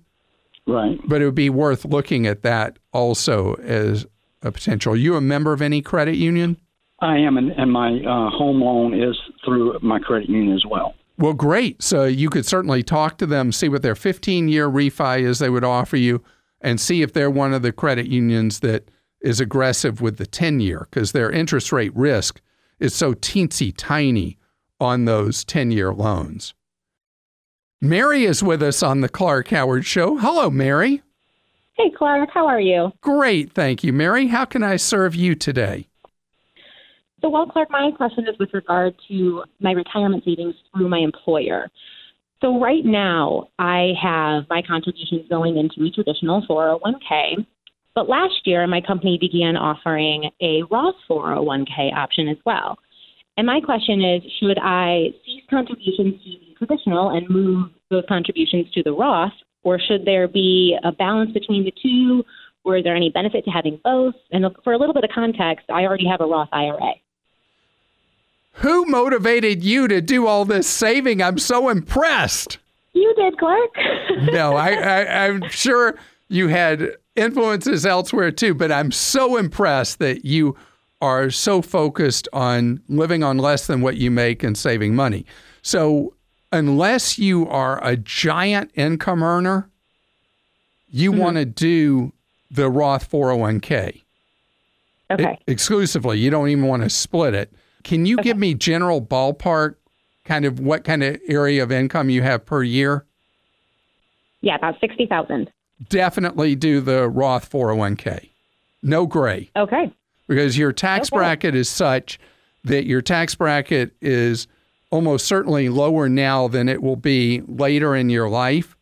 Right. 0.66 0.98
But 1.06 1.20
it 1.20 1.26
would 1.26 1.34
be 1.34 1.50
worth 1.50 1.84
looking 1.84 2.26
at 2.26 2.42
that 2.42 2.78
also 2.92 3.54
as 3.54 4.06
a 4.42 4.50
potential. 4.50 4.94
Are 4.94 4.96
you 4.96 5.16
a 5.16 5.20
member 5.20 5.52
of 5.52 5.60
any 5.60 5.82
credit 5.82 6.16
union? 6.16 6.56
I 7.04 7.18
am, 7.18 7.36
and, 7.36 7.50
and 7.50 7.70
my 7.70 8.00
uh, 8.00 8.30
home 8.30 8.62
loan 8.62 8.98
is 8.98 9.16
through 9.44 9.78
my 9.82 9.98
credit 9.98 10.28
union 10.28 10.54
as 10.54 10.64
well. 10.64 10.94
Well, 11.18 11.34
great. 11.34 11.82
So 11.82 12.04
you 12.04 12.30
could 12.30 12.46
certainly 12.46 12.82
talk 12.82 13.18
to 13.18 13.26
them, 13.26 13.52
see 13.52 13.68
what 13.68 13.82
their 13.82 13.94
15 13.94 14.48
year 14.48 14.68
refi 14.68 15.20
is 15.20 15.38
they 15.38 15.50
would 15.50 15.64
offer 15.64 15.96
you, 15.96 16.24
and 16.60 16.80
see 16.80 17.02
if 17.02 17.12
they're 17.12 17.30
one 17.30 17.52
of 17.52 17.62
the 17.62 17.72
credit 17.72 18.06
unions 18.06 18.60
that 18.60 18.90
is 19.20 19.38
aggressive 19.38 20.00
with 20.00 20.16
the 20.16 20.26
10 20.26 20.60
year 20.60 20.88
because 20.90 21.12
their 21.12 21.30
interest 21.30 21.72
rate 21.72 21.94
risk 21.94 22.40
is 22.80 22.94
so 22.94 23.12
teensy 23.14 23.72
tiny 23.76 24.38
on 24.80 25.04
those 25.04 25.44
10 25.44 25.70
year 25.70 25.92
loans. 25.92 26.54
Mary 27.80 28.24
is 28.24 28.42
with 28.42 28.62
us 28.62 28.82
on 28.82 29.02
the 29.02 29.08
Clark 29.10 29.48
Howard 29.48 29.84
Show. 29.84 30.16
Hello, 30.16 30.48
Mary. 30.48 31.02
Hey, 31.74 31.90
Clark. 31.96 32.30
How 32.32 32.46
are 32.46 32.60
you? 32.60 32.92
Great. 33.02 33.52
Thank 33.52 33.84
you, 33.84 33.92
Mary. 33.92 34.28
How 34.28 34.46
can 34.46 34.62
I 34.62 34.76
serve 34.76 35.14
you 35.14 35.34
today? 35.34 35.88
So, 37.24 37.30
well, 37.30 37.46
Clark, 37.46 37.70
my 37.70 37.90
question 37.96 38.26
is 38.28 38.38
with 38.38 38.50
regard 38.52 38.94
to 39.08 39.44
my 39.58 39.70
retirement 39.70 40.24
savings 40.26 40.54
through 40.70 40.90
my 40.90 40.98
employer. 40.98 41.70
So, 42.42 42.60
right 42.60 42.84
now, 42.84 43.48
I 43.58 43.94
have 44.02 44.44
my 44.50 44.60
contributions 44.60 45.26
going 45.30 45.56
into 45.56 45.88
a 45.88 45.90
traditional 45.90 46.42
401k. 46.46 47.46
But 47.94 48.10
last 48.10 48.34
year, 48.44 48.66
my 48.66 48.82
company 48.82 49.16
began 49.18 49.56
offering 49.56 50.30
a 50.42 50.64
Roth 50.70 50.96
401k 51.08 51.94
option 51.96 52.28
as 52.28 52.36
well. 52.44 52.76
And 53.38 53.46
my 53.46 53.58
question 53.58 54.04
is 54.04 54.20
should 54.38 54.58
I 54.60 55.06
cease 55.24 55.44
contributions 55.48 56.22
to 56.24 56.30
the 56.30 56.66
traditional 56.66 57.08
and 57.16 57.26
move 57.30 57.70
those 57.90 58.04
contributions 58.06 58.66
to 58.74 58.82
the 58.82 58.92
Roth, 58.92 59.32
or 59.62 59.80
should 59.80 60.04
there 60.04 60.28
be 60.28 60.76
a 60.84 60.92
balance 60.92 61.32
between 61.32 61.64
the 61.64 61.72
two? 61.82 62.22
or 62.66 62.78
is 62.78 62.84
there 62.84 62.96
any 62.96 63.10
benefit 63.10 63.44
to 63.44 63.50
having 63.50 63.78
both? 63.84 64.14
And 64.32 64.46
for 64.64 64.72
a 64.72 64.78
little 64.78 64.94
bit 64.94 65.04
of 65.04 65.10
context, 65.14 65.66
I 65.68 65.82
already 65.82 66.08
have 66.08 66.22
a 66.22 66.24
Roth 66.24 66.48
IRA. 66.50 66.94
Who 68.58 68.86
motivated 68.86 69.62
you 69.64 69.88
to 69.88 70.00
do 70.00 70.26
all 70.26 70.44
this 70.44 70.68
saving? 70.68 71.22
I'm 71.22 71.38
so 71.38 71.68
impressed. 71.68 72.58
You 72.92 73.12
did, 73.14 73.38
Clark. 73.38 73.70
no, 74.32 74.54
I, 74.54 74.70
I, 74.72 75.26
I'm 75.26 75.48
sure 75.48 75.96
you 76.28 76.48
had 76.48 76.96
influences 77.16 77.84
elsewhere 77.84 78.30
too, 78.30 78.54
but 78.54 78.72
I'm 78.72 78.92
so 78.92 79.36
impressed 79.36 79.98
that 79.98 80.24
you 80.24 80.56
are 81.00 81.30
so 81.30 81.60
focused 81.60 82.28
on 82.32 82.80
living 82.88 83.22
on 83.22 83.38
less 83.38 83.66
than 83.66 83.80
what 83.80 83.96
you 83.96 84.10
make 84.10 84.42
and 84.42 84.56
saving 84.56 84.94
money. 84.94 85.26
So, 85.62 86.14
unless 86.52 87.18
you 87.18 87.48
are 87.48 87.84
a 87.84 87.96
giant 87.96 88.70
income 88.74 89.22
earner, 89.22 89.68
you 90.88 91.10
mm-hmm. 91.10 91.20
want 91.20 91.36
to 91.36 91.44
do 91.44 92.12
the 92.50 92.70
Roth 92.70 93.10
401k. 93.10 94.02
Okay. 95.10 95.32
It, 95.32 95.38
exclusively. 95.46 96.18
You 96.18 96.30
don't 96.30 96.48
even 96.48 96.66
want 96.66 96.84
to 96.84 96.90
split 96.90 97.34
it. 97.34 97.52
Can 97.84 98.06
you 98.06 98.16
okay. 98.16 98.24
give 98.24 98.38
me 98.38 98.54
general 98.54 99.00
ballpark 99.00 99.76
kind 100.24 100.44
of 100.44 100.58
what 100.58 100.84
kind 100.84 101.02
of 101.02 101.20
area 101.28 101.62
of 101.62 101.70
income 101.70 102.10
you 102.10 102.22
have 102.22 102.44
per 102.44 102.62
year? 102.62 103.04
Yeah, 104.40 104.56
about 104.56 104.80
60,000. 104.80 105.50
Definitely 105.88 106.54
do 106.54 106.80
the 106.80 107.08
Roth 107.08 107.50
401k. 107.50 108.30
No 108.82 109.06
gray. 109.06 109.50
Okay. 109.56 109.92
Because 110.28 110.58
your 110.58 110.72
tax 110.72 111.10
okay. 111.10 111.18
bracket 111.18 111.54
is 111.54 111.68
such 111.68 112.18
that 112.64 112.84
your 112.86 113.02
tax 113.02 113.34
bracket 113.34 113.94
is 114.00 114.46
almost 114.90 115.26
certainly 115.26 115.68
lower 115.68 116.08
now 116.08 116.48
than 116.48 116.68
it 116.68 116.82
will 116.82 116.96
be 116.96 117.42
later 117.46 117.94
in 117.94 118.10
your 118.10 118.28
life. 118.28 118.76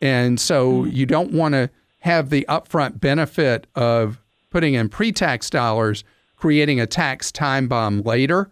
And 0.00 0.40
so 0.40 0.82
mm-hmm. 0.82 0.96
you 0.96 1.06
don't 1.06 1.32
want 1.32 1.54
to 1.54 1.70
have 2.00 2.30
the 2.30 2.44
upfront 2.48 3.00
benefit 3.00 3.66
of 3.74 4.20
putting 4.50 4.74
in 4.74 4.88
pre 4.88 5.12
tax 5.12 5.50
dollars, 5.50 6.04
creating 6.38 6.80
a 6.80 6.86
tax 6.86 7.30
time 7.32 7.68
bomb 7.68 8.02
later. 8.02 8.48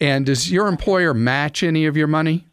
And 0.00 0.26
does 0.26 0.50
your 0.50 0.66
employer 0.66 1.14
match 1.14 1.62
any 1.62 1.86
of 1.86 1.96
your 1.96 2.08
money? 2.08 2.46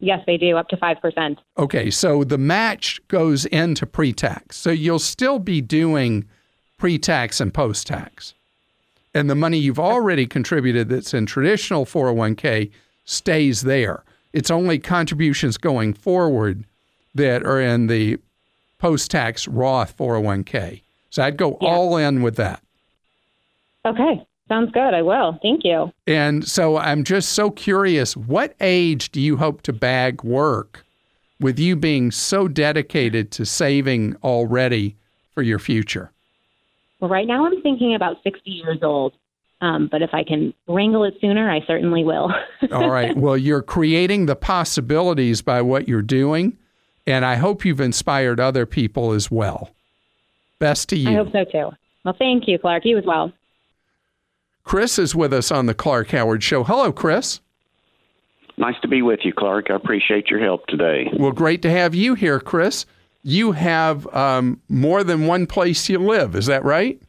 Yes, 0.00 0.22
they 0.26 0.36
do, 0.36 0.56
up 0.56 0.68
to 0.68 0.76
5%. 0.76 1.38
Okay, 1.56 1.90
so 1.90 2.22
the 2.22 2.38
match 2.38 3.00
goes 3.08 3.46
into 3.46 3.84
pre 3.86 4.12
tax. 4.12 4.56
So 4.56 4.70
you'll 4.70 5.00
still 5.00 5.38
be 5.38 5.60
doing 5.60 6.28
pre 6.76 6.98
tax 6.98 7.40
and 7.40 7.52
post 7.52 7.86
tax. 7.86 8.34
And 9.14 9.28
the 9.28 9.34
money 9.34 9.58
you've 9.58 9.80
already 9.80 10.26
contributed 10.26 10.88
that's 10.90 11.14
in 11.14 11.26
traditional 11.26 11.84
401k 11.84 12.70
stays 13.04 13.62
there. 13.62 14.04
It's 14.32 14.50
only 14.50 14.78
contributions 14.78 15.56
going 15.56 15.94
forward 15.94 16.64
that 17.14 17.42
are 17.42 17.60
in 17.60 17.86
the 17.88 18.18
post 18.78 19.10
tax 19.10 19.48
Roth 19.48 19.96
401k. 19.96 20.82
So 21.10 21.24
I'd 21.24 21.38
go 21.38 21.56
yeah. 21.60 21.68
all 21.68 21.96
in 21.96 22.22
with 22.22 22.36
that. 22.36 22.62
Okay. 23.88 24.26
Sounds 24.48 24.72
good. 24.72 24.94
I 24.94 25.02
will. 25.02 25.38
Thank 25.42 25.62
you. 25.64 25.92
And 26.06 26.46
so 26.46 26.78
I'm 26.78 27.04
just 27.04 27.30
so 27.30 27.50
curious 27.50 28.16
what 28.16 28.54
age 28.60 29.10
do 29.12 29.20
you 29.20 29.36
hope 29.36 29.62
to 29.62 29.72
bag 29.72 30.24
work 30.24 30.84
with 31.38 31.58
you 31.58 31.76
being 31.76 32.10
so 32.10 32.48
dedicated 32.48 33.30
to 33.32 33.44
saving 33.44 34.16
already 34.24 34.96
for 35.34 35.42
your 35.42 35.58
future? 35.58 36.10
Well, 37.00 37.10
right 37.10 37.26
now 37.26 37.46
I'm 37.46 37.60
thinking 37.62 37.94
about 37.94 38.16
60 38.22 38.50
years 38.50 38.78
old. 38.82 39.12
Um, 39.60 39.88
but 39.90 40.02
if 40.02 40.10
I 40.12 40.22
can 40.22 40.54
wrangle 40.68 41.02
it 41.04 41.14
sooner, 41.20 41.50
I 41.50 41.60
certainly 41.66 42.04
will. 42.04 42.32
All 42.72 42.90
right. 42.90 43.16
Well, 43.16 43.36
you're 43.36 43.62
creating 43.62 44.26
the 44.26 44.36
possibilities 44.36 45.42
by 45.42 45.62
what 45.62 45.88
you're 45.88 46.00
doing. 46.00 46.56
And 47.06 47.24
I 47.24 47.36
hope 47.36 47.64
you've 47.64 47.80
inspired 47.80 48.38
other 48.38 48.66
people 48.66 49.12
as 49.12 49.30
well. 49.30 49.70
Best 50.58 50.88
to 50.90 50.96
you. 50.96 51.10
I 51.10 51.14
hope 51.14 51.32
so 51.32 51.44
too. 51.44 51.70
Well, 52.04 52.14
thank 52.18 52.46
you, 52.46 52.58
Clark. 52.58 52.84
You 52.84 52.98
as 52.98 53.04
well. 53.04 53.32
Chris 54.68 54.98
is 54.98 55.14
with 55.14 55.32
us 55.32 55.50
on 55.50 55.64
the 55.64 55.72
Clark 55.72 56.10
Howard 56.10 56.42
Show. 56.42 56.62
Hello, 56.62 56.92
Chris. 56.92 57.40
Nice 58.58 58.74
to 58.82 58.88
be 58.88 59.00
with 59.00 59.20
you, 59.22 59.32
Clark. 59.32 59.70
I 59.70 59.74
appreciate 59.74 60.26
your 60.28 60.40
help 60.40 60.66
today. 60.66 61.08
Well, 61.18 61.32
great 61.32 61.62
to 61.62 61.70
have 61.70 61.94
you 61.94 62.12
here, 62.12 62.38
Chris. 62.38 62.84
You 63.22 63.52
have 63.52 64.06
um, 64.14 64.60
more 64.68 65.02
than 65.04 65.26
one 65.26 65.46
place 65.46 65.88
you 65.88 65.98
live, 65.98 66.36
is 66.36 66.44
that 66.46 66.64
right? 66.64 67.00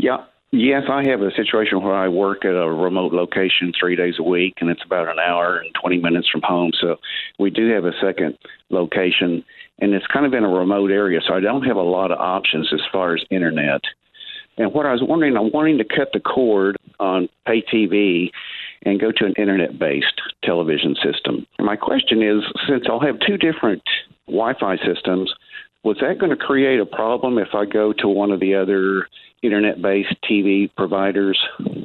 Yeah. 0.00 0.24
Yes, 0.50 0.82
I 0.90 1.08
have 1.08 1.22
a 1.22 1.30
situation 1.30 1.80
where 1.80 1.94
I 1.94 2.08
work 2.08 2.44
at 2.44 2.56
a 2.56 2.72
remote 2.72 3.12
location 3.12 3.72
three 3.78 3.94
days 3.94 4.14
a 4.18 4.24
week, 4.24 4.54
and 4.60 4.68
it's 4.68 4.82
about 4.84 5.06
an 5.06 5.20
hour 5.20 5.58
and 5.58 5.72
20 5.80 5.98
minutes 5.98 6.28
from 6.28 6.42
home. 6.42 6.72
So 6.80 6.96
we 7.38 7.50
do 7.50 7.70
have 7.70 7.84
a 7.84 7.92
second 8.00 8.36
location, 8.70 9.44
and 9.78 9.94
it's 9.94 10.06
kind 10.08 10.26
of 10.26 10.34
in 10.34 10.42
a 10.42 10.48
remote 10.48 10.90
area, 10.90 11.20
so 11.24 11.34
I 11.34 11.40
don't 11.40 11.62
have 11.62 11.76
a 11.76 11.82
lot 11.82 12.10
of 12.10 12.18
options 12.18 12.72
as 12.72 12.80
far 12.90 13.14
as 13.14 13.22
internet. 13.30 13.82
And 14.58 14.72
what 14.72 14.86
I 14.86 14.92
was 14.92 15.02
wondering, 15.02 15.36
I'm 15.36 15.52
wanting 15.52 15.78
to 15.78 15.84
cut 15.84 16.10
the 16.12 16.20
cord 16.20 16.76
on 16.98 17.28
pay 17.46 17.62
TV 17.62 18.30
and 18.82 19.00
go 19.00 19.12
to 19.12 19.24
an 19.24 19.34
internet 19.36 19.78
based 19.78 20.20
television 20.44 20.96
system. 21.02 21.46
My 21.58 21.76
question 21.76 22.22
is 22.22 22.42
since 22.68 22.84
I'll 22.88 23.00
have 23.00 23.16
two 23.26 23.36
different 23.36 23.82
Wi 24.26 24.54
Fi 24.58 24.76
systems, 24.78 25.32
was 25.82 25.98
that 26.00 26.18
going 26.18 26.30
to 26.30 26.36
create 26.36 26.80
a 26.80 26.86
problem 26.86 27.38
if 27.38 27.54
I 27.54 27.64
go 27.64 27.92
to 27.94 28.08
one 28.08 28.30
of 28.30 28.40
the 28.40 28.54
other 28.54 29.08
internet 29.42 29.82
based 29.82 30.14
TV 30.28 30.70
providers? 30.76 31.38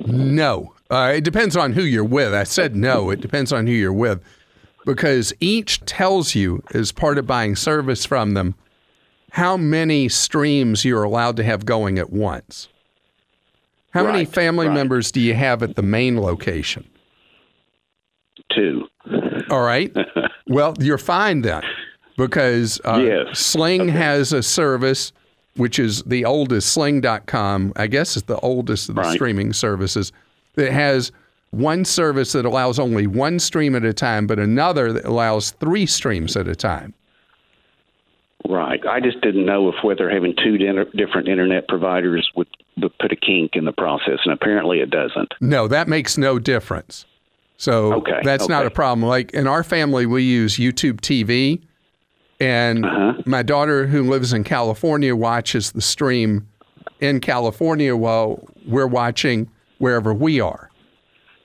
No. 0.05 0.73
Uh, 0.89 1.13
it 1.15 1.23
depends 1.23 1.55
on 1.55 1.73
who 1.73 1.83
you're 1.83 2.03
with. 2.03 2.33
I 2.33 2.43
said 2.43 2.75
no. 2.75 3.09
It 3.09 3.21
depends 3.21 3.53
on 3.53 3.67
who 3.67 3.73
you're 3.73 3.93
with 3.93 4.21
because 4.85 5.33
each 5.39 5.81
tells 5.85 6.35
you, 6.35 6.63
as 6.73 6.91
part 6.91 7.17
of 7.17 7.27
buying 7.27 7.55
service 7.55 8.05
from 8.05 8.33
them, 8.33 8.55
how 9.31 9.57
many 9.57 10.09
streams 10.09 10.85
you're 10.85 11.03
allowed 11.03 11.37
to 11.37 11.43
have 11.43 11.65
going 11.65 11.97
at 11.97 12.11
once. 12.11 12.67
How 13.91 14.05
right, 14.05 14.11
many 14.11 14.25
family 14.25 14.67
right. 14.67 14.73
members 14.73 15.11
do 15.11 15.19
you 15.19 15.33
have 15.33 15.63
at 15.63 15.75
the 15.75 15.81
main 15.81 16.21
location? 16.21 16.87
Two. 18.53 18.87
All 19.49 19.63
right. 19.63 19.93
well, 20.47 20.75
you're 20.79 20.97
fine 20.97 21.41
then 21.41 21.63
because 22.17 22.79
uh, 22.85 23.01
yes. 23.03 23.39
Sling 23.39 23.81
okay. 23.81 23.91
has 23.91 24.33
a 24.33 24.43
service 24.43 25.11
which 25.55 25.79
is 25.79 26.01
the 26.03 26.23
oldest 26.23 26.71
sling.com 26.71 27.73
i 27.75 27.87
guess 27.87 28.15
it's 28.15 28.25
the 28.27 28.39
oldest 28.39 28.89
of 28.89 28.95
the 28.95 29.01
right. 29.01 29.13
streaming 29.13 29.51
services 29.51 30.11
that 30.55 30.71
has 30.71 31.11
one 31.49 31.83
service 31.83 32.31
that 32.31 32.45
allows 32.45 32.79
only 32.79 33.05
one 33.05 33.37
stream 33.37 33.75
at 33.75 33.83
a 33.83 33.93
time 33.93 34.25
but 34.25 34.39
another 34.39 34.93
that 34.93 35.05
allows 35.05 35.51
three 35.51 35.85
streams 35.85 36.37
at 36.37 36.47
a 36.47 36.55
time 36.55 36.93
Right. 38.47 38.85
I 38.85 38.99
just 38.99 39.21
didn't 39.21 39.45
know 39.45 39.69
if 39.69 39.75
whether 39.83 40.09
having 40.09 40.35
two 40.35 40.57
different 40.57 41.27
internet 41.27 41.67
providers 41.67 42.29
would, 42.35 42.47
would 42.77 42.97
put 42.97 43.11
a 43.11 43.15
kink 43.15 43.51
in 43.53 43.65
the 43.65 43.71
process, 43.71 44.19
and 44.25 44.33
apparently 44.33 44.79
it 44.79 44.89
doesn't. 44.89 45.33
No, 45.39 45.67
that 45.67 45.87
makes 45.87 46.17
no 46.17 46.39
difference. 46.39 47.05
So 47.57 47.93
okay, 47.93 48.19
that's 48.23 48.45
okay. 48.45 48.53
not 48.53 48.65
a 48.65 48.71
problem. 48.71 49.07
Like 49.07 49.31
in 49.31 49.45
our 49.45 49.63
family, 49.63 50.05
we 50.05 50.23
use 50.23 50.57
YouTube 50.57 51.01
TV, 51.01 51.61
and 52.39 52.83
uh-huh. 52.83 53.21
my 53.25 53.43
daughter, 53.43 53.85
who 53.85 54.09
lives 54.09 54.33
in 54.33 54.43
California, 54.43 55.15
watches 55.15 55.71
the 55.71 55.81
stream 55.81 56.47
in 56.99 57.19
California 57.19 57.95
while 57.95 58.47
we're 58.65 58.87
watching 58.87 59.49
wherever 59.77 60.13
we 60.13 60.39
are. 60.39 60.71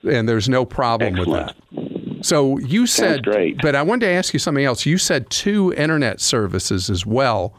And 0.09 0.27
there's 0.27 0.49
no 0.49 0.65
problem 0.65 1.17
Excellent. 1.17 1.55
with 1.71 1.85
that. 1.85 1.86
So 2.27 2.57
you 2.57 2.87
said, 2.87 3.23
great. 3.23 3.57
but 3.61 3.73
I 3.73 3.81
wanted 3.81 4.07
to 4.07 4.11
ask 4.11 4.33
you 4.33 4.39
something 4.39 4.65
else. 4.65 4.85
You 4.85 4.97
said 4.97 5.29
two 5.29 5.73
internet 5.75 6.19
services 6.19 6.89
as 6.89 7.05
well. 7.05 7.53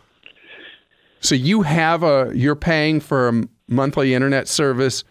So 1.21 1.35
you 1.35 1.63
have 1.63 2.03
a 2.03 2.31
you're 2.35 2.55
paying 2.55 3.01
for 3.01 3.29
a 3.29 3.43
monthly 3.67 4.13
internet 4.13 4.47
service 4.47 5.05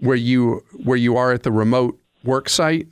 where 0.00 0.16
you 0.16 0.64
where 0.82 0.96
you 0.96 1.16
are 1.16 1.30
at 1.30 1.44
the 1.44 1.52
remote 1.52 1.96
work 2.24 2.48
site. 2.48 2.88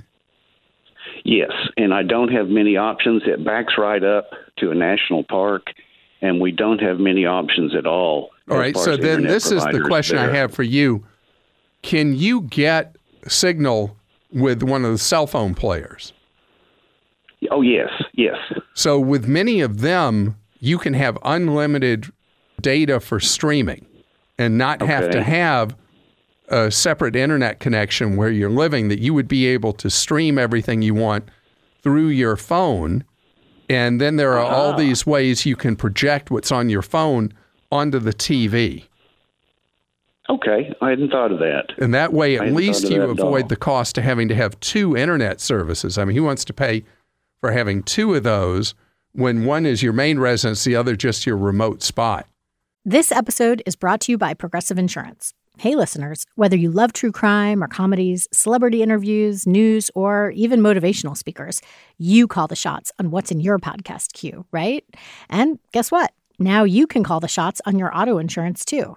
Yes, 1.24 1.50
and 1.76 1.92
I 1.92 2.04
don't 2.04 2.30
have 2.30 2.46
many 2.46 2.76
options. 2.76 3.22
It 3.26 3.44
backs 3.44 3.74
right 3.76 4.04
up 4.04 4.30
to 4.58 4.70
a 4.70 4.76
national 4.76 5.24
park, 5.24 5.66
and 6.20 6.40
we 6.40 6.52
don't 6.52 6.80
have 6.80 7.00
many 7.00 7.26
options 7.26 7.74
at 7.74 7.85
all. 7.85 8.30
All 8.48 8.58
right. 8.58 8.76
So 8.76 8.96
then 8.96 9.24
this 9.24 9.50
is 9.50 9.64
the 9.64 9.82
question 9.88 10.18
there. 10.18 10.30
I 10.30 10.37
have 10.37 10.54
for 10.54 10.62
you. 10.62 11.04
Can 11.82 12.14
you 12.14 12.42
get 12.42 12.94
signal 13.26 13.96
with 14.32 14.62
one 14.62 14.84
of 14.84 14.92
the 14.92 14.98
cell 14.98 15.26
phone 15.26 15.54
players. 15.54 16.12
Oh, 17.50 17.62
yes, 17.62 17.90
yes. 18.14 18.36
So, 18.74 18.98
with 18.98 19.26
many 19.26 19.60
of 19.60 19.80
them, 19.80 20.36
you 20.60 20.78
can 20.78 20.94
have 20.94 21.18
unlimited 21.24 22.12
data 22.60 23.00
for 23.00 23.18
streaming 23.18 23.86
and 24.38 24.56
not 24.56 24.80
okay. 24.80 24.92
have 24.92 25.10
to 25.10 25.22
have 25.22 25.76
a 26.48 26.70
separate 26.70 27.16
internet 27.16 27.60
connection 27.60 28.16
where 28.16 28.30
you're 28.30 28.50
living, 28.50 28.88
that 28.88 29.00
you 29.00 29.14
would 29.14 29.28
be 29.28 29.46
able 29.46 29.72
to 29.72 29.90
stream 29.90 30.38
everything 30.38 30.82
you 30.82 30.94
want 30.94 31.28
through 31.82 32.08
your 32.08 32.36
phone. 32.36 33.04
And 33.68 34.00
then 34.00 34.16
there 34.16 34.32
are 34.32 34.44
uh-huh. 34.44 34.54
all 34.54 34.76
these 34.76 35.06
ways 35.06 35.46
you 35.46 35.56
can 35.56 35.76
project 35.76 36.30
what's 36.30 36.52
on 36.52 36.68
your 36.68 36.82
phone 36.82 37.32
onto 37.70 37.98
the 37.98 38.12
TV. 38.12 38.84
Okay, 40.32 40.74
I 40.80 40.90
hadn't 40.90 41.10
thought 41.10 41.30
of 41.30 41.40
that. 41.40 41.74
And 41.76 41.92
that 41.92 42.14
way, 42.14 42.38
at 42.38 42.54
least 42.54 42.88
you 42.88 43.02
avoid 43.02 43.50
the 43.50 43.56
cost 43.56 43.98
of 43.98 44.04
having 44.04 44.28
to 44.28 44.34
have 44.34 44.58
two 44.60 44.96
internet 44.96 45.42
services. 45.42 45.98
I 45.98 46.06
mean, 46.06 46.16
who 46.16 46.22
wants 46.22 46.42
to 46.46 46.54
pay 46.54 46.84
for 47.42 47.52
having 47.52 47.82
two 47.82 48.14
of 48.14 48.22
those 48.22 48.74
when 49.12 49.44
one 49.44 49.66
is 49.66 49.82
your 49.82 49.92
main 49.92 50.18
residence, 50.18 50.64
the 50.64 50.74
other 50.74 50.96
just 50.96 51.26
your 51.26 51.36
remote 51.36 51.82
spot? 51.82 52.26
This 52.82 53.12
episode 53.12 53.62
is 53.66 53.76
brought 53.76 54.00
to 54.02 54.12
you 54.12 54.16
by 54.16 54.32
Progressive 54.32 54.78
Insurance. 54.78 55.34
Hey, 55.58 55.74
listeners, 55.74 56.24
whether 56.36 56.56
you 56.56 56.70
love 56.70 56.94
true 56.94 57.12
crime 57.12 57.62
or 57.62 57.68
comedies, 57.68 58.26
celebrity 58.32 58.82
interviews, 58.82 59.46
news, 59.46 59.90
or 59.94 60.30
even 60.30 60.60
motivational 60.60 61.14
speakers, 61.14 61.60
you 61.98 62.26
call 62.26 62.48
the 62.48 62.56
shots 62.56 62.90
on 62.98 63.10
what's 63.10 63.30
in 63.30 63.38
your 63.38 63.58
podcast 63.58 64.14
queue, 64.14 64.46
right? 64.50 64.82
And 65.28 65.58
guess 65.72 65.92
what? 65.92 66.12
Now 66.38 66.64
you 66.64 66.86
can 66.86 67.04
call 67.04 67.20
the 67.20 67.28
shots 67.28 67.60
on 67.66 67.78
your 67.78 67.94
auto 67.94 68.16
insurance 68.16 68.64
too. 68.64 68.96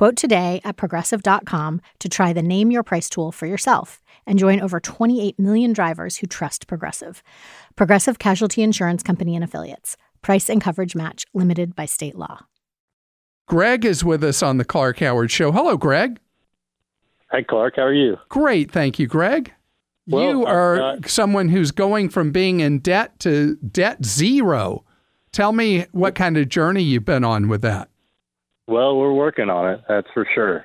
Quote 0.00 0.16
today 0.16 0.62
at 0.64 0.78
progressive.com 0.78 1.82
to 1.98 2.08
try 2.08 2.32
the 2.32 2.40
Name 2.40 2.70
Your 2.70 2.82
Price 2.82 3.10
tool 3.10 3.30
for 3.30 3.44
yourself 3.44 4.00
and 4.24 4.38
join 4.38 4.58
over 4.58 4.80
28 4.80 5.38
million 5.38 5.74
drivers 5.74 6.16
who 6.16 6.26
trust 6.26 6.66
Progressive. 6.66 7.22
Progressive 7.76 8.18
Casualty 8.18 8.62
Insurance 8.62 9.02
Company 9.02 9.34
and 9.34 9.44
Affiliates. 9.44 9.98
Price 10.22 10.48
and 10.48 10.58
coverage 10.58 10.96
match 10.96 11.26
limited 11.34 11.76
by 11.76 11.84
state 11.84 12.14
law. 12.14 12.46
Greg 13.46 13.84
is 13.84 14.02
with 14.02 14.24
us 14.24 14.42
on 14.42 14.56
the 14.56 14.64
Clark 14.64 15.00
Howard 15.00 15.30
Show. 15.30 15.52
Hello, 15.52 15.76
Greg. 15.76 16.18
Hi, 17.30 17.42
Clark. 17.42 17.76
How 17.76 17.82
are 17.82 17.92
you? 17.92 18.16
Great. 18.30 18.70
Thank 18.70 18.98
you, 18.98 19.06
Greg. 19.06 19.52
Well, 20.06 20.22
you 20.22 20.46
are 20.46 20.80
uh, 20.80 20.96
someone 21.04 21.50
who's 21.50 21.72
going 21.72 22.08
from 22.08 22.32
being 22.32 22.60
in 22.60 22.78
debt 22.78 23.18
to 23.18 23.56
debt 23.56 24.02
zero. 24.02 24.82
Tell 25.30 25.52
me 25.52 25.84
what 25.92 26.14
kind 26.14 26.38
of 26.38 26.48
journey 26.48 26.82
you've 26.82 27.04
been 27.04 27.22
on 27.22 27.48
with 27.48 27.60
that. 27.60 27.90
Well, 28.70 28.96
we're 28.98 29.12
working 29.12 29.50
on 29.50 29.68
it, 29.68 29.80
that's 29.88 30.06
for 30.14 30.24
sure. 30.32 30.64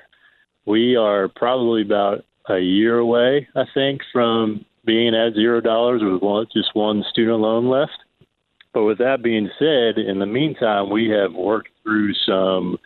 We 0.64 0.94
are 0.94 1.26
probably 1.34 1.82
about 1.82 2.24
a 2.48 2.60
year 2.60 2.98
away, 2.98 3.48
I 3.56 3.64
think, 3.74 4.00
from 4.12 4.64
being 4.84 5.12
at 5.12 5.34
zero 5.34 5.60
dollars 5.60 6.02
with 6.04 6.22
one, 6.22 6.46
just 6.54 6.68
one 6.74 7.02
student 7.10 7.40
loan 7.40 7.68
left. 7.68 7.98
But 8.72 8.84
with 8.84 8.98
that 8.98 9.24
being 9.24 9.50
said, 9.58 9.98
in 9.98 10.20
the 10.20 10.26
meantime, 10.26 10.88
we 10.88 11.08
have 11.08 11.32
worked 11.32 11.70
through 11.82 12.14
some 12.24 12.78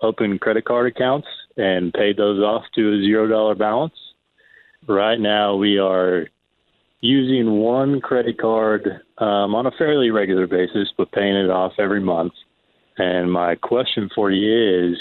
open 0.00 0.38
credit 0.38 0.64
card 0.64 0.86
accounts 0.90 1.28
and 1.58 1.92
paid 1.92 2.16
those 2.16 2.40
off 2.40 2.64
to 2.76 2.94
a 2.94 3.02
zero 3.02 3.28
dollar 3.28 3.54
balance. 3.54 3.92
Right 4.88 5.20
now, 5.20 5.54
we 5.54 5.76
are 5.76 6.28
using 7.02 7.58
one 7.58 8.00
credit 8.00 8.38
card 8.40 8.86
um, 9.18 9.54
on 9.54 9.66
a 9.66 9.72
fairly 9.72 10.10
regular 10.10 10.46
basis, 10.46 10.88
but 10.96 11.12
paying 11.12 11.36
it 11.36 11.50
off 11.50 11.72
every 11.78 12.00
month. 12.00 12.32
And 12.98 13.32
my 13.32 13.54
question 13.56 14.10
for 14.14 14.30
you 14.30 14.92
is 14.92 14.98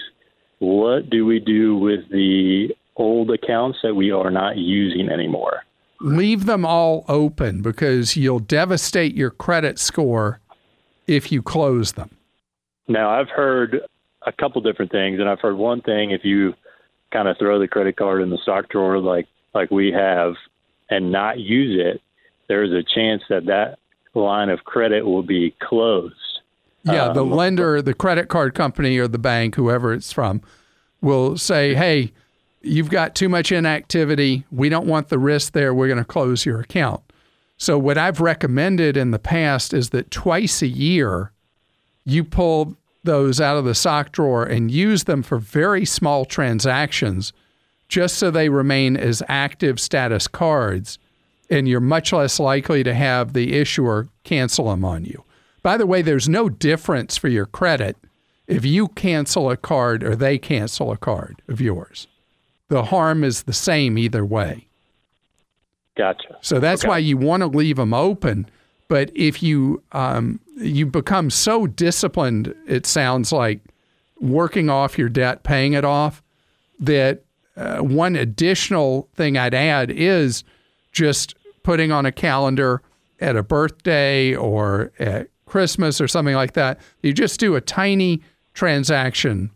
what 0.60 1.10
do 1.10 1.26
we 1.26 1.40
do 1.40 1.76
with 1.76 2.10
the 2.10 2.70
old 2.96 3.32
accounts 3.32 3.80
that 3.84 3.96
we 3.96 4.12
are 4.12 4.32
not 4.32 4.58
using 4.58 5.10
anymore? 5.10 5.64
Leave 6.00 6.46
them 6.46 6.66
all 6.66 7.06
open 7.08 7.62
because 7.62 8.16
you'll 8.16 8.40
devastate 8.40 9.16
your 9.16 9.30
credit 9.30 9.78
score 9.78 10.40
if 11.08 11.32
you 11.32 11.42
close 11.42 11.94
them. 11.94 12.10
Now, 12.88 13.10
I've 13.10 13.30
heard 13.30 13.82
a 14.26 14.32
couple 14.32 14.62
different 14.62 14.92
things, 14.92 15.20
and 15.20 15.30
I've 15.30 15.40
heard 15.40 15.58
one 15.58 15.82
thing: 15.82 16.12
if 16.12 16.24
you 16.24 16.54
kind 17.12 17.28
of 17.28 17.38
throw 17.38 17.60
the 17.60 17.68
credit 17.68 17.98
card 17.98 18.22
in 18.22 18.30
the 18.30 18.40
sock 18.44 18.70
drawer, 18.70 19.00
like 19.00 19.28
like 19.54 19.70
we 19.70 19.92
have, 19.92 20.34
and 20.90 21.12
not 21.12 21.40
use 21.40 21.80
it, 21.80 22.02
there's 22.48 22.72
a 22.72 22.84
chance 22.84 23.22
that 23.30 23.46
that 23.46 23.78
line 24.14 24.50
of 24.50 24.64
credit 24.64 25.06
will 25.06 25.24
be 25.24 25.56
closed. 25.62 26.31
Yeah, 26.84 27.08
um, 27.08 27.16
the 27.16 27.26
lender, 27.26 27.82
the 27.82 27.94
credit 27.94 28.28
card 28.28 28.56
company, 28.56 28.98
or 28.98 29.08
the 29.08 29.20
bank, 29.20 29.56
whoever 29.56 29.94
it's 29.94 30.12
from, 30.12 30.42
will 31.02 31.38
say, 31.38 31.76
"Hey, 31.76 32.12
you've 32.62 32.90
got 32.90 33.16
too 33.16 33.30
much 33.30 33.52
inactivity. 33.52 34.46
We 34.52 34.70
don't 34.70 34.88
want 34.88 35.10
the 35.10 35.20
risk 35.20 35.54
there. 35.54 35.74
We're 35.74 35.88
going 35.88 36.00
to 36.00 36.06
close 36.06 36.46
your 36.46 36.60
account." 36.60 37.02
So, 37.58 37.78
what 37.78 37.98
I've 37.98 38.20
recommended 38.20 38.98
in 38.98 39.12
the 39.12 39.20
past 39.20 39.74
is 39.74 39.92
that 39.92 40.10
twice 40.10 40.62
a 40.62 40.68
year, 40.68 41.32
you 42.06 42.24
pull 42.24 42.76
those 43.04 43.40
out 43.40 43.58
of 43.58 43.66
the 43.66 43.76
sock 43.76 44.12
drawer 44.12 44.44
and 44.44 44.72
use 44.72 45.04
them 45.04 45.24
for 45.24 45.38
very 45.38 45.86
small 45.86 46.26
transactions 46.26 47.34
just 47.88 48.18
so 48.18 48.32
they 48.32 48.50
remain 48.50 48.96
as 48.96 49.22
active 49.28 49.80
status 49.80 50.28
cards 50.28 50.98
and 51.52 51.68
you're 51.68 51.82
much 51.82 52.14
less 52.14 52.40
likely 52.40 52.82
to 52.82 52.94
have 52.94 53.34
the 53.34 53.54
issuer 53.54 54.08
cancel 54.24 54.70
them 54.70 54.86
on 54.86 55.04
you. 55.04 55.24
By 55.64 55.78
the 55.78 55.86
way, 55.86 56.02
there's 56.02 56.30
no 56.30 56.50
difference 56.50 57.18
for 57.18 57.28
your 57.28 57.46
credit 57.46 57.98
if 58.48 58.66
you 58.66 58.90
cancel 58.90 59.50
a 59.50 59.58
card 59.58 60.04
or 60.04 60.16
they 60.16 60.38
cancel 60.38 60.92
a 60.92 60.98
card 60.98 61.42
of 61.48 61.62
yours. 61.62 62.08
The 62.68 62.86
harm 62.86 63.24
is 63.24 63.44
the 63.44 63.54
same 63.54 63.98
either 63.98 64.26
way. 64.26 64.68
Gotcha. 65.98 66.38
So 66.42 66.60
that's 66.60 66.84
okay. 66.84 66.90
why 66.90 66.98
you 67.00 67.18
want 67.18 67.42
to 67.42 67.48
leave 67.48 67.76
them 67.76 67.94
open. 67.94 68.50
But 68.88 69.12
if 69.16 69.42
you 69.44 69.84
um, 69.92 70.40
you 70.58 70.86
become 70.86 71.30
so 71.30 71.68
disciplined, 71.68 72.54
it 72.68 72.86
sounds 72.86 73.32
like 73.32 73.62
working 74.20 74.70
off 74.70 74.98
your 74.98 75.10
debt, 75.10 75.44
paying 75.44 75.74
it 75.74 75.86
off, 75.86 76.22
that 76.80 77.24
uh, 77.56 77.80
one 77.80 78.16
additional 78.16 79.10
thing 79.16 79.38
I'd 79.38 79.54
add 79.54 79.92
is 79.92 80.44
just 80.92 81.36
putting 81.64 81.92
on 81.92 82.06
a 82.06 82.12
calendar 82.12 82.82
at 83.20 83.36
a 83.36 83.44
birthday 83.44 84.36
or 84.36 84.92
at 85.00 85.30
Christmas 85.52 86.00
or 86.00 86.08
something 86.08 86.34
like 86.34 86.54
that. 86.54 86.80
You 87.02 87.12
just 87.12 87.40
do 87.40 87.56
a 87.56 87.62
tiny 87.62 88.22
transaction 88.54 89.52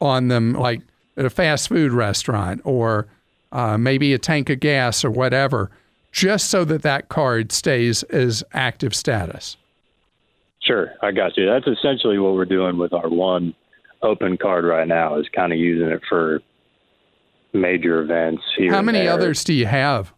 on 0.00 0.28
them, 0.28 0.54
like 0.54 0.80
at 1.18 1.26
a 1.26 1.30
fast 1.30 1.68
food 1.68 1.92
restaurant 1.92 2.62
or 2.64 3.06
uh, 3.52 3.76
maybe 3.76 4.14
a 4.14 4.18
tank 4.18 4.48
of 4.48 4.58
gas 4.58 5.04
or 5.04 5.10
whatever, 5.10 5.70
just 6.12 6.48
so 6.50 6.64
that 6.64 6.80
that 6.82 7.10
card 7.10 7.52
stays 7.52 8.02
as 8.04 8.42
active 8.54 8.94
status. 8.94 9.58
Sure, 10.62 10.94
I 11.02 11.10
got 11.10 11.36
you. 11.36 11.46
That's 11.46 11.66
essentially 11.66 12.18
what 12.18 12.32
we're 12.32 12.46
doing 12.46 12.78
with 12.78 12.94
our 12.94 13.10
one 13.10 13.54
open 14.02 14.38
card 14.38 14.64
right 14.64 14.88
now 14.88 15.18
is 15.18 15.28
kind 15.34 15.52
of 15.52 15.58
using 15.58 15.88
it 15.88 16.00
for 16.08 16.40
major 17.52 18.00
events 18.00 18.42
here. 18.56 18.72
How 18.72 18.80
many 18.80 19.06
others 19.06 19.44
do 19.44 19.52
you 19.52 19.66
have? 19.66 20.12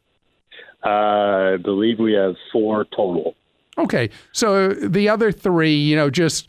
Uh, 0.84 1.54
I 1.54 1.56
believe 1.56 1.98
we 1.98 2.12
have 2.12 2.36
four 2.52 2.84
total. 2.84 3.34
Okay, 3.76 4.10
so 4.32 4.68
the 4.68 5.08
other 5.08 5.32
three, 5.32 5.74
you 5.74 5.96
know, 5.96 6.10
just 6.10 6.48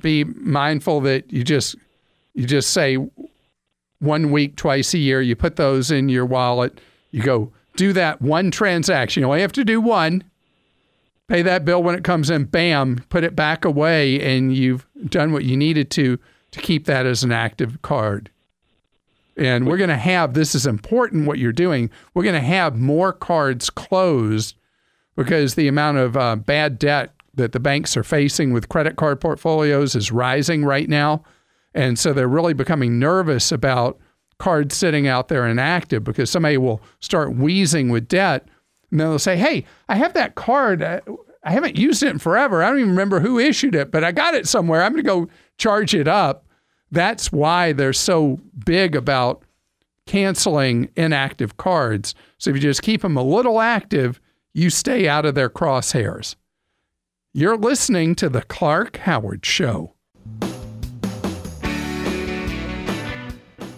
be 0.00 0.24
mindful 0.24 1.00
that 1.02 1.30
you 1.32 1.44
just 1.44 1.76
you 2.34 2.46
just 2.46 2.70
say 2.70 2.96
one 3.98 4.30
week, 4.30 4.56
twice 4.56 4.94
a 4.94 4.98
year. 4.98 5.20
You 5.20 5.36
put 5.36 5.56
those 5.56 5.90
in 5.90 6.08
your 6.08 6.24
wallet. 6.24 6.80
You 7.10 7.22
go 7.22 7.52
do 7.76 7.92
that 7.92 8.22
one 8.22 8.50
transaction. 8.50 9.22
You 9.22 9.26
only 9.26 9.42
have 9.42 9.52
to 9.52 9.64
do 9.64 9.80
one 9.80 10.24
pay 11.28 11.42
that 11.42 11.64
bill 11.64 11.82
when 11.82 11.94
it 11.94 12.04
comes 12.04 12.30
in, 12.30 12.44
bam, 12.44 13.04
put 13.08 13.24
it 13.24 13.34
back 13.34 13.64
away, 13.64 14.20
and 14.20 14.54
you've 14.54 14.86
done 15.06 15.32
what 15.32 15.44
you 15.44 15.56
needed 15.56 15.90
to 15.92 16.18
to 16.50 16.60
keep 16.60 16.84
that 16.84 17.06
as 17.06 17.24
an 17.24 17.32
active 17.32 17.82
card. 17.82 18.30
And 19.36 19.66
we're 19.66 19.76
going 19.76 19.90
to 19.90 19.96
have 19.96 20.34
this 20.34 20.54
is 20.54 20.66
important 20.66 21.26
what 21.26 21.38
you're 21.38 21.52
doing. 21.52 21.90
We're 22.12 22.22
going 22.22 22.36
to 22.36 22.40
have 22.40 22.76
more 22.76 23.12
cards 23.12 23.70
closed 23.70 24.54
because 25.16 25.54
the 25.54 25.68
amount 25.68 25.98
of 25.98 26.16
uh, 26.16 26.36
bad 26.36 26.78
debt 26.78 27.14
that 27.34 27.52
the 27.52 27.60
banks 27.60 27.96
are 27.96 28.04
facing 28.04 28.52
with 28.52 28.68
credit 28.68 28.96
card 28.96 29.20
portfolios 29.20 29.94
is 29.94 30.12
rising 30.12 30.64
right 30.64 30.88
now. 30.88 31.24
And 31.74 31.98
so 31.98 32.12
they're 32.12 32.28
really 32.28 32.54
becoming 32.54 32.98
nervous 32.98 33.50
about 33.50 33.98
cards 34.38 34.76
sitting 34.76 35.06
out 35.06 35.28
there 35.28 35.46
inactive 35.46 36.04
because 36.04 36.30
somebody 36.30 36.56
will 36.56 36.80
start 37.00 37.36
wheezing 37.36 37.88
with 37.88 38.08
debt 38.08 38.48
and 38.94 39.00
then 39.00 39.08
they'll 39.08 39.18
say, 39.18 39.36
hey, 39.36 39.64
I 39.88 39.96
have 39.96 40.14
that 40.14 40.36
card. 40.36 40.80
I, 40.80 41.00
I 41.42 41.50
haven't 41.50 41.76
used 41.76 42.04
it 42.04 42.10
in 42.10 42.20
forever. 42.20 42.62
I 42.62 42.68
don't 42.68 42.78
even 42.78 42.90
remember 42.90 43.18
who 43.18 43.40
issued 43.40 43.74
it, 43.74 43.90
but 43.90 44.04
I 44.04 44.12
got 44.12 44.34
it 44.34 44.46
somewhere. 44.46 44.84
I'm 44.84 44.92
going 44.92 45.02
to 45.02 45.08
go 45.08 45.28
charge 45.58 45.96
it 45.96 46.06
up. 46.06 46.46
That's 46.92 47.32
why 47.32 47.72
they're 47.72 47.92
so 47.92 48.38
big 48.64 48.94
about 48.94 49.42
canceling 50.06 50.90
inactive 50.94 51.56
cards. 51.56 52.14
So 52.38 52.50
if 52.50 52.56
you 52.56 52.62
just 52.62 52.82
keep 52.82 53.02
them 53.02 53.16
a 53.16 53.22
little 53.22 53.60
active, 53.60 54.20
you 54.54 54.70
stay 54.70 55.08
out 55.08 55.26
of 55.26 55.34
their 55.34 55.50
crosshairs. 55.50 56.36
You're 57.32 57.56
listening 57.56 58.14
to 58.16 58.28
The 58.28 58.42
Clark 58.42 58.98
Howard 58.98 59.44
Show. 59.44 59.94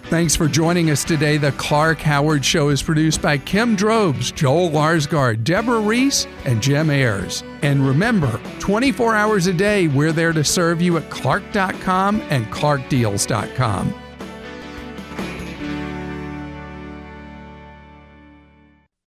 Thanks 0.09 0.37
for 0.37 0.47
joining 0.47 0.91
us 0.91 1.03
today. 1.03 1.37
The 1.37 1.51
Clark 1.53 1.99
Howard 1.99 2.45
Show 2.45 2.69
is 2.69 2.81
produced 2.81 3.21
by 3.21 3.39
Kim 3.39 3.75
Drobes, 3.75 4.31
Joel 4.31 4.71
Larsgaard, 4.71 5.43
Deborah 5.43 5.81
Reese, 5.81 6.29
and 6.45 6.63
Jim 6.63 6.91
Ayers. 6.91 7.43
And 7.63 7.85
remember, 7.85 8.41
24 8.61 9.17
hours 9.17 9.49
a 9.49 9.53
day, 9.53 9.89
we're 9.89 10.13
there 10.13 10.33
to 10.33 10.45
serve 10.45 10.81
you 10.81 10.97
at 10.99 11.11
clark.com 11.11 12.21
and 12.31 12.47
clarkdeals.com. 12.53 13.95